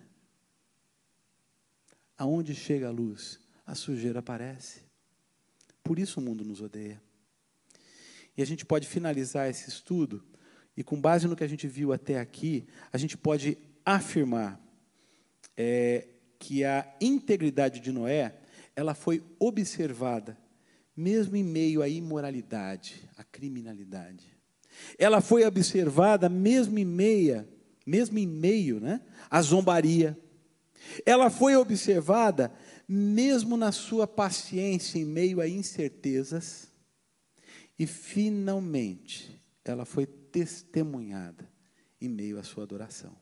Aonde 2.15 2.53
chega 2.53 2.87
a 2.87 2.91
luz? 2.91 3.39
A 3.65 3.73
sujeira 3.73 4.19
aparece. 4.19 4.83
Por 5.83 5.97
isso 5.97 6.19
o 6.19 6.23
mundo 6.23 6.45
nos 6.45 6.61
odeia. 6.61 7.01
E 8.37 8.41
a 8.43 8.45
gente 8.45 8.63
pode 8.65 8.87
finalizar 8.87 9.49
esse 9.49 9.67
estudo, 9.67 10.23
e 10.77 10.83
com 10.83 11.01
base 11.01 11.27
no 11.27 11.35
que 11.35 11.43
a 11.43 11.47
gente 11.47 11.67
viu 11.67 11.91
até 11.91 12.19
aqui, 12.19 12.67
a 12.93 12.97
gente 12.99 13.17
pode 13.17 13.57
afirmar 13.83 14.61
é, 15.57 16.07
que 16.39 16.63
a 16.63 16.85
integridade 16.99 17.79
de 17.79 17.91
Noé, 17.91 18.35
ela 18.75 18.93
foi 18.93 19.23
observada, 19.39 20.37
mesmo 20.95 21.35
em 21.35 21.43
meio 21.43 21.81
à 21.81 21.87
imoralidade, 21.87 23.07
à 23.17 23.23
criminalidade. 23.23 24.25
Ela 24.97 25.21
foi 25.21 25.45
observada 25.45 26.29
mesmo 26.29 26.79
em 26.79 26.85
meia, 26.85 27.47
mesmo 27.85 28.17
em 28.17 28.27
meio, 28.27 28.79
né, 28.79 29.01
à 29.29 29.41
zombaria. 29.41 30.17
Ela 31.05 31.29
foi 31.29 31.55
observada 31.55 32.51
mesmo 32.87 33.55
na 33.55 33.71
sua 33.71 34.07
paciência 34.07 34.99
em 34.99 35.05
meio 35.05 35.39
a 35.39 35.47
incertezas. 35.47 36.71
E 37.77 37.87
finalmente, 37.87 39.41
ela 39.63 39.85
foi 39.85 40.05
testemunhada 40.05 41.49
em 41.99 42.09
meio 42.09 42.39
à 42.39 42.43
sua 42.43 42.63
adoração. 42.63 43.20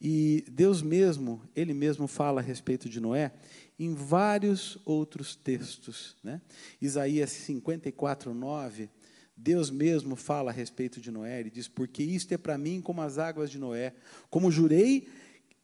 E 0.00 0.44
Deus 0.50 0.80
mesmo, 0.80 1.42
Ele 1.56 1.74
mesmo 1.74 2.06
fala 2.06 2.40
a 2.40 2.44
respeito 2.44 2.88
de 2.88 3.00
Noé 3.00 3.32
em 3.78 3.94
vários 3.94 4.78
outros 4.84 5.36
textos. 5.36 6.16
Né? 6.22 6.40
Isaías 6.80 7.30
54, 7.30 8.34
9, 8.34 8.90
Deus 9.36 9.70
mesmo 9.70 10.16
fala 10.16 10.50
a 10.50 10.54
respeito 10.54 11.00
de 11.00 11.12
Noé, 11.12 11.38
ele 11.38 11.50
diz: 11.50 11.68
Porque 11.68 12.02
isto 12.02 12.32
é 12.32 12.36
para 12.38 12.58
mim 12.58 12.80
como 12.80 13.00
as 13.00 13.18
águas 13.18 13.50
de 13.50 13.58
Noé, 13.58 13.94
como 14.28 14.50
jurei 14.50 15.08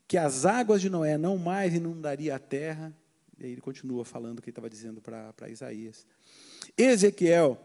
que 0.07 0.16
as 0.16 0.44
águas 0.44 0.81
de 0.81 0.88
Noé 0.88 1.18
não 1.18 1.37
mais 1.37 1.75
inundaria 1.75 2.37
a 2.37 2.38
terra. 2.38 2.97
E 3.37 3.47
aí 3.47 3.53
ele 3.53 3.61
continua 3.61 4.05
falando 4.05 4.38
o 4.38 4.42
que 4.42 4.49
ele 4.49 4.53
estava 4.53 4.70
dizendo 4.70 5.01
para 5.01 5.49
Isaías. 5.49 6.07
Ezequiel, 6.79 7.61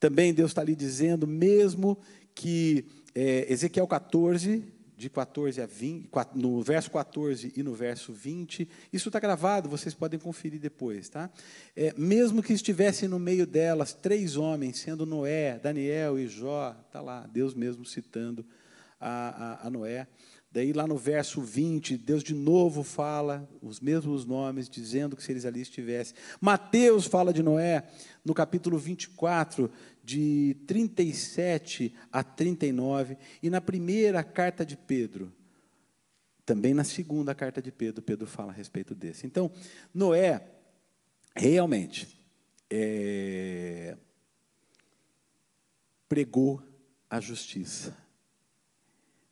também 0.00 0.34
Deus 0.34 0.50
está 0.50 0.60
ali 0.60 0.74
dizendo, 0.74 1.24
mesmo 1.24 1.96
que 2.34 2.86
é, 3.14 3.46
Ezequiel 3.52 3.86
14, 3.86 4.64
de 5.02 5.10
14 5.10 5.60
a 5.60 5.66
20, 5.66 6.08
no 6.34 6.62
verso 6.62 6.88
14 6.90 7.52
e 7.56 7.62
no 7.62 7.74
verso 7.74 8.12
20. 8.12 8.68
Isso 8.92 9.08
está 9.08 9.18
gravado, 9.18 9.68
vocês 9.68 9.94
podem 9.94 10.18
conferir 10.18 10.60
depois, 10.60 11.08
tá? 11.08 11.28
É, 11.74 11.92
mesmo 11.98 12.40
que 12.40 12.52
estivessem 12.52 13.08
no 13.08 13.18
meio 13.18 13.44
delas 13.44 13.92
três 13.92 14.36
homens, 14.36 14.78
sendo 14.78 15.04
Noé, 15.04 15.58
Daniel 15.58 16.18
e 16.20 16.28
Jó, 16.28 16.76
está 16.86 17.00
lá, 17.00 17.28
Deus 17.32 17.52
mesmo 17.52 17.84
citando 17.84 18.46
a, 19.02 19.64
a, 19.64 19.66
a 19.66 19.70
Noé. 19.70 20.06
Daí, 20.50 20.72
lá 20.72 20.86
no 20.86 20.98
verso 20.98 21.40
20, 21.40 21.96
Deus 21.96 22.22
de 22.22 22.34
novo 22.34 22.82
fala 22.82 23.48
os 23.62 23.80
mesmos 23.80 24.26
nomes, 24.26 24.68
dizendo 24.68 25.16
que 25.16 25.22
se 25.22 25.32
eles 25.32 25.46
ali 25.46 25.62
estivessem. 25.62 26.14
Mateus 26.40 27.06
fala 27.06 27.32
de 27.32 27.42
Noé, 27.42 27.88
no 28.22 28.34
capítulo 28.34 28.76
24, 28.76 29.70
de 30.04 30.54
37 30.66 31.94
a 32.12 32.22
39. 32.22 33.16
E 33.42 33.48
na 33.48 33.62
primeira 33.62 34.22
carta 34.22 34.64
de 34.64 34.76
Pedro, 34.76 35.32
também 36.44 36.74
na 36.74 36.84
segunda 36.84 37.34
carta 37.34 37.62
de 37.62 37.72
Pedro, 37.72 38.02
Pedro 38.02 38.26
fala 38.26 38.52
a 38.52 38.54
respeito 38.54 38.94
desse. 38.94 39.26
Então, 39.26 39.50
Noé, 39.94 40.46
realmente, 41.34 42.20
é, 42.70 43.96
pregou 46.10 46.62
a 47.08 47.20
justiça. 47.20 48.01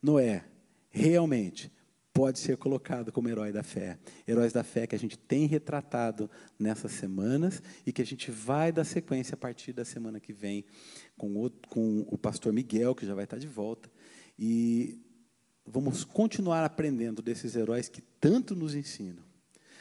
Noé 0.02 0.44
realmente 0.90 1.72
pode 2.12 2.38
ser 2.38 2.56
colocado 2.56 3.12
como 3.12 3.28
herói 3.28 3.52
da 3.52 3.62
fé. 3.62 3.98
Heróis 4.26 4.52
da 4.52 4.64
fé 4.64 4.86
que 4.86 4.94
a 4.94 4.98
gente 4.98 5.16
tem 5.16 5.46
retratado 5.46 6.30
nessas 6.58 6.92
semanas 6.92 7.62
e 7.86 7.92
que 7.92 8.02
a 8.02 8.06
gente 8.06 8.30
vai 8.30 8.72
dar 8.72 8.84
sequência 8.84 9.34
a 9.34 9.36
partir 9.36 9.72
da 9.72 9.84
semana 9.84 10.20
que 10.20 10.32
vem 10.32 10.64
com 11.16 11.44
o, 11.44 11.50
com 11.68 12.00
o 12.08 12.18
pastor 12.18 12.52
Miguel, 12.52 12.94
que 12.94 13.06
já 13.06 13.14
vai 13.14 13.24
estar 13.24 13.38
de 13.38 13.46
volta. 13.46 13.90
E 14.38 14.98
vamos 15.64 16.04
continuar 16.04 16.64
aprendendo 16.64 17.22
desses 17.22 17.54
heróis 17.54 17.88
que 17.88 18.02
tanto 18.20 18.56
nos 18.56 18.74
ensinam. 18.74 19.22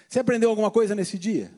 Você 0.08 0.20
aprendeu 0.20 0.50
alguma 0.50 0.72
coisa 0.72 0.96
nesse 0.96 1.18
dia? 1.18 1.52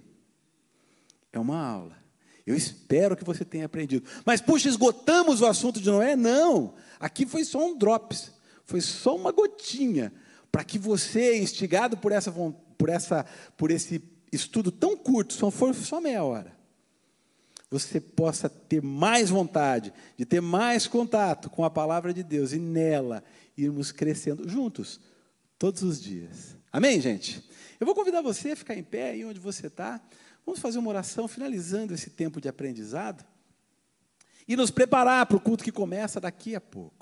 É 1.31 1.39
uma 1.39 1.57
aula. 1.57 1.97
Eu 2.45 2.55
espero 2.55 3.15
que 3.15 3.23
você 3.23 3.45
tenha 3.45 3.65
aprendido. 3.65 4.07
Mas, 4.25 4.41
puxa, 4.41 4.67
esgotamos 4.67 5.41
o 5.41 5.45
assunto 5.45 5.79
de 5.79 5.89
Noé? 5.89 6.15
Não. 6.15 6.73
Aqui 6.99 7.25
foi 7.25 7.43
só 7.43 7.65
um 7.65 7.77
drops. 7.77 8.31
Foi 8.65 8.81
só 8.81 9.15
uma 9.15 9.31
gotinha 9.31 10.13
para 10.51 10.63
que 10.63 10.77
você, 10.77 11.37
instigado 11.37 11.97
por 11.97 12.11
essa, 12.11 12.31
por 12.31 12.89
essa, 12.89 13.25
por 13.57 13.71
esse 13.71 14.03
estudo 14.31 14.71
tão 14.71 14.97
curto, 14.97 15.33
só 15.33 15.49
for 15.49 15.73
só 15.73 16.01
meia 16.01 16.23
hora, 16.23 16.55
você 17.69 18.01
possa 18.01 18.49
ter 18.49 18.81
mais 18.81 19.29
vontade 19.29 19.93
de 20.17 20.25
ter 20.25 20.41
mais 20.41 20.87
contato 20.87 21.49
com 21.49 21.63
a 21.63 21.69
palavra 21.69 22.13
de 22.13 22.21
Deus 22.21 22.51
e 22.51 22.59
nela 22.59 23.23
irmos 23.57 23.91
crescendo 23.91 24.47
juntos 24.47 24.99
todos 25.57 25.81
os 25.81 26.01
dias. 26.01 26.57
Amém, 26.71 26.99
gente? 26.99 27.49
Eu 27.79 27.85
vou 27.85 27.95
convidar 27.95 28.21
você 28.21 28.51
a 28.51 28.55
ficar 28.55 28.75
em 28.75 28.83
pé 28.83 29.11
aí 29.11 29.23
onde 29.23 29.39
você 29.39 29.67
está. 29.67 30.01
Vamos 30.45 30.59
fazer 30.59 30.79
uma 30.79 30.89
oração 30.89 31.27
finalizando 31.27 31.93
esse 31.93 32.09
tempo 32.09 32.41
de 32.41 32.49
aprendizado 32.49 33.23
e 34.47 34.55
nos 34.55 34.69
preparar 34.69 35.25
para 35.25 35.37
o 35.37 35.41
culto 35.41 35.63
que 35.63 35.71
começa 35.71 36.19
daqui 36.19 36.55
a 36.55 36.61
pouco. 36.61 37.00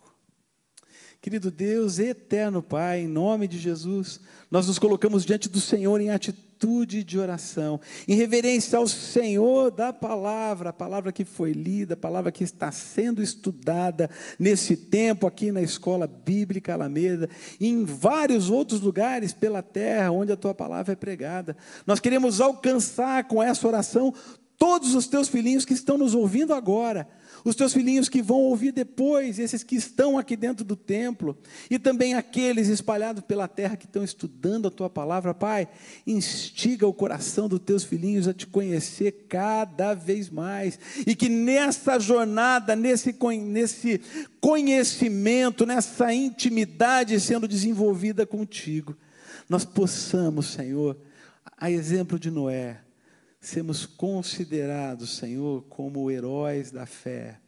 Querido 1.21 1.51
Deus, 1.51 1.99
eterno 1.99 2.63
Pai, 2.63 3.01
em 3.01 3.07
nome 3.07 3.45
de 3.45 3.59
Jesus, 3.59 4.21
nós 4.49 4.67
nos 4.67 4.79
colocamos 4.79 5.25
diante 5.25 5.49
do 5.49 5.59
Senhor 5.59 5.99
em 5.99 6.09
atitude 6.09 7.03
de 7.03 7.19
oração, 7.19 7.77
em 8.07 8.15
reverência 8.15 8.79
ao 8.79 8.87
Senhor 8.87 9.69
da 9.69 9.91
palavra, 9.91 10.69
a 10.69 10.73
palavra 10.73 11.11
que 11.11 11.25
foi 11.25 11.51
lida, 11.51 11.93
a 11.93 11.97
palavra 11.97 12.31
que 12.31 12.43
está 12.45 12.71
sendo 12.71 13.21
estudada 13.21 14.09
nesse 14.39 14.77
tempo 14.77 15.27
aqui 15.27 15.51
na 15.51 15.61
Escola 15.61 16.07
Bíblica 16.07 16.73
Alameda, 16.73 17.29
e 17.59 17.67
em 17.67 17.83
vários 17.83 18.49
outros 18.49 18.79
lugares 18.79 19.33
pela 19.33 19.61
terra 19.61 20.11
onde 20.11 20.31
a 20.31 20.37
tua 20.37 20.55
palavra 20.55 20.93
é 20.93 20.95
pregada. 20.95 21.57
Nós 21.85 21.99
queremos 21.99 22.39
alcançar 22.39 23.25
com 23.25 23.43
essa 23.43 23.67
oração 23.67 24.13
todos 24.59 24.93
os 24.93 25.07
teus 25.07 25.29
filhinhos 25.29 25.63
que 25.63 25.73
estão 25.73 25.97
nos 25.97 26.13
ouvindo 26.13 26.53
agora, 26.53 27.07
os 27.45 27.55
teus 27.55 27.71
filhinhos 27.71 28.09
que 28.09 28.21
vão 28.21 28.39
ouvir 28.39 28.73
depois, 28.73 29.39
esses 29.39 29.63
que 29.63 29.77
estão 29.77 30.17
aqui 30.17 30.35
dentro 30.35 30.65
do 30.65 30.75
templo, 30.75 31.37
e 31.71 31.79
também 31.79 32.13
aqueles 32.13 32.67
espalhados 32.67 33.23
pela 33.23 33.47
terra 33.47 33.77
que 33.77 33.85
estão 33.85 34.03
estudando 34.03 34.67
a 34.67 34.71
tua 34.71 34.89
palavra, 34.89 35.33
Pai, 35.33 35.69
instiga 36.05 36.85
o 36.85 36.93
coração 36.93 37.47
dos 37.47 37.61
teus 37.61 37.85
filhinhos 37.85 38.27
a 38.27 38.33
te 38.33 38.45
conhecer 38.45 39.27
cada 39.29 39.93
vez 39.93 40.29
mais, 40.29 40.77
e 41.07 41.15
que 41.15 41.29
nessa 41.29 41.97
jornada, 41.97 42.75
nesse, 42.75 43.15
nesse 43.41 44.01
conhecimento, 44.41 45.65
nessa 45.65 46.13
intimidade 46.13 47.17
sendo 47.21 47.47
desenvolvida 47.47 48.25
contigo, 48.25 48.93
nós 49.47 49.63
possamos, 49.63 50.47
Senhor, 50.47 50.97
a 51.57 51.71
exemplo 51.71 52.19
de 52.19 52.29
Noé, 52.29 52.81
sermos 53.39 53.85
considerados, 53.85 55.17
Senhor, 55.17 55.63
como 55.69 56.11
heróis 56.11 56.71
da 56.71 56.85
fé, 56.85 57.39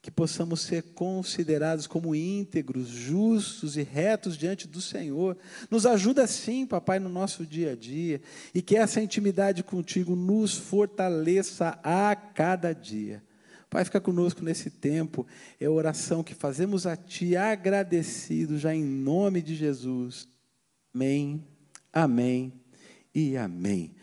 que 0.00 0.10
possamos 0.10 0.62
ser 0.62 0.82
considerados 0.94 1.86
como 1.86 2.14
íntegros, 2.14 2.88
justos 2.88 3.76
e 3.76 3.82
retos 3.82 4.38
diante 4.38 4.66
do 4.66 4.80
Senhor. 4.80 5.36
Nos 5.70 5.84
ajuda 5.84 6.26
sim, 6.26 6.66
papai, 6.66 6.98
no 6.98 7.08
nosso 7.08 7.44
dia 7.44 7.72
a 7.72 7.76
dia, 7.76 8.22
e 8.54 8.62
que 8.62 8.76
essa 8.76 9.02
intimidade 9.02 9.62
contigo 9.62 10.16
nos 10.16 10.56
fortaleça 10.56 11.78
a 11.82 12.16
cada 12.16 12.72
dia. 12.72 13.22
Pai, 13.68 13.84
fica 13.84 14.00
conosco 14.00 14.42
nesse 14.42 14.70
tempo, 14.70 15.26
é 15.60 15.66
a 15.66 15.70
oração 15.70 16.24
que 16.24 16.34
fazemos 16.34 16.86
a 16.86 16.96
Ti, 16.96 17.36
agradecido 17.36 18.58
já 18.58 18.74
em 18.74 18.82
nome 18.82 19.42
de 19.42 19.54
Jesus. 19.54 20.26
Amém, 20.94 21.44
amém 21.92 22.52
e 23.14 23.36
amém. 23.36 23.94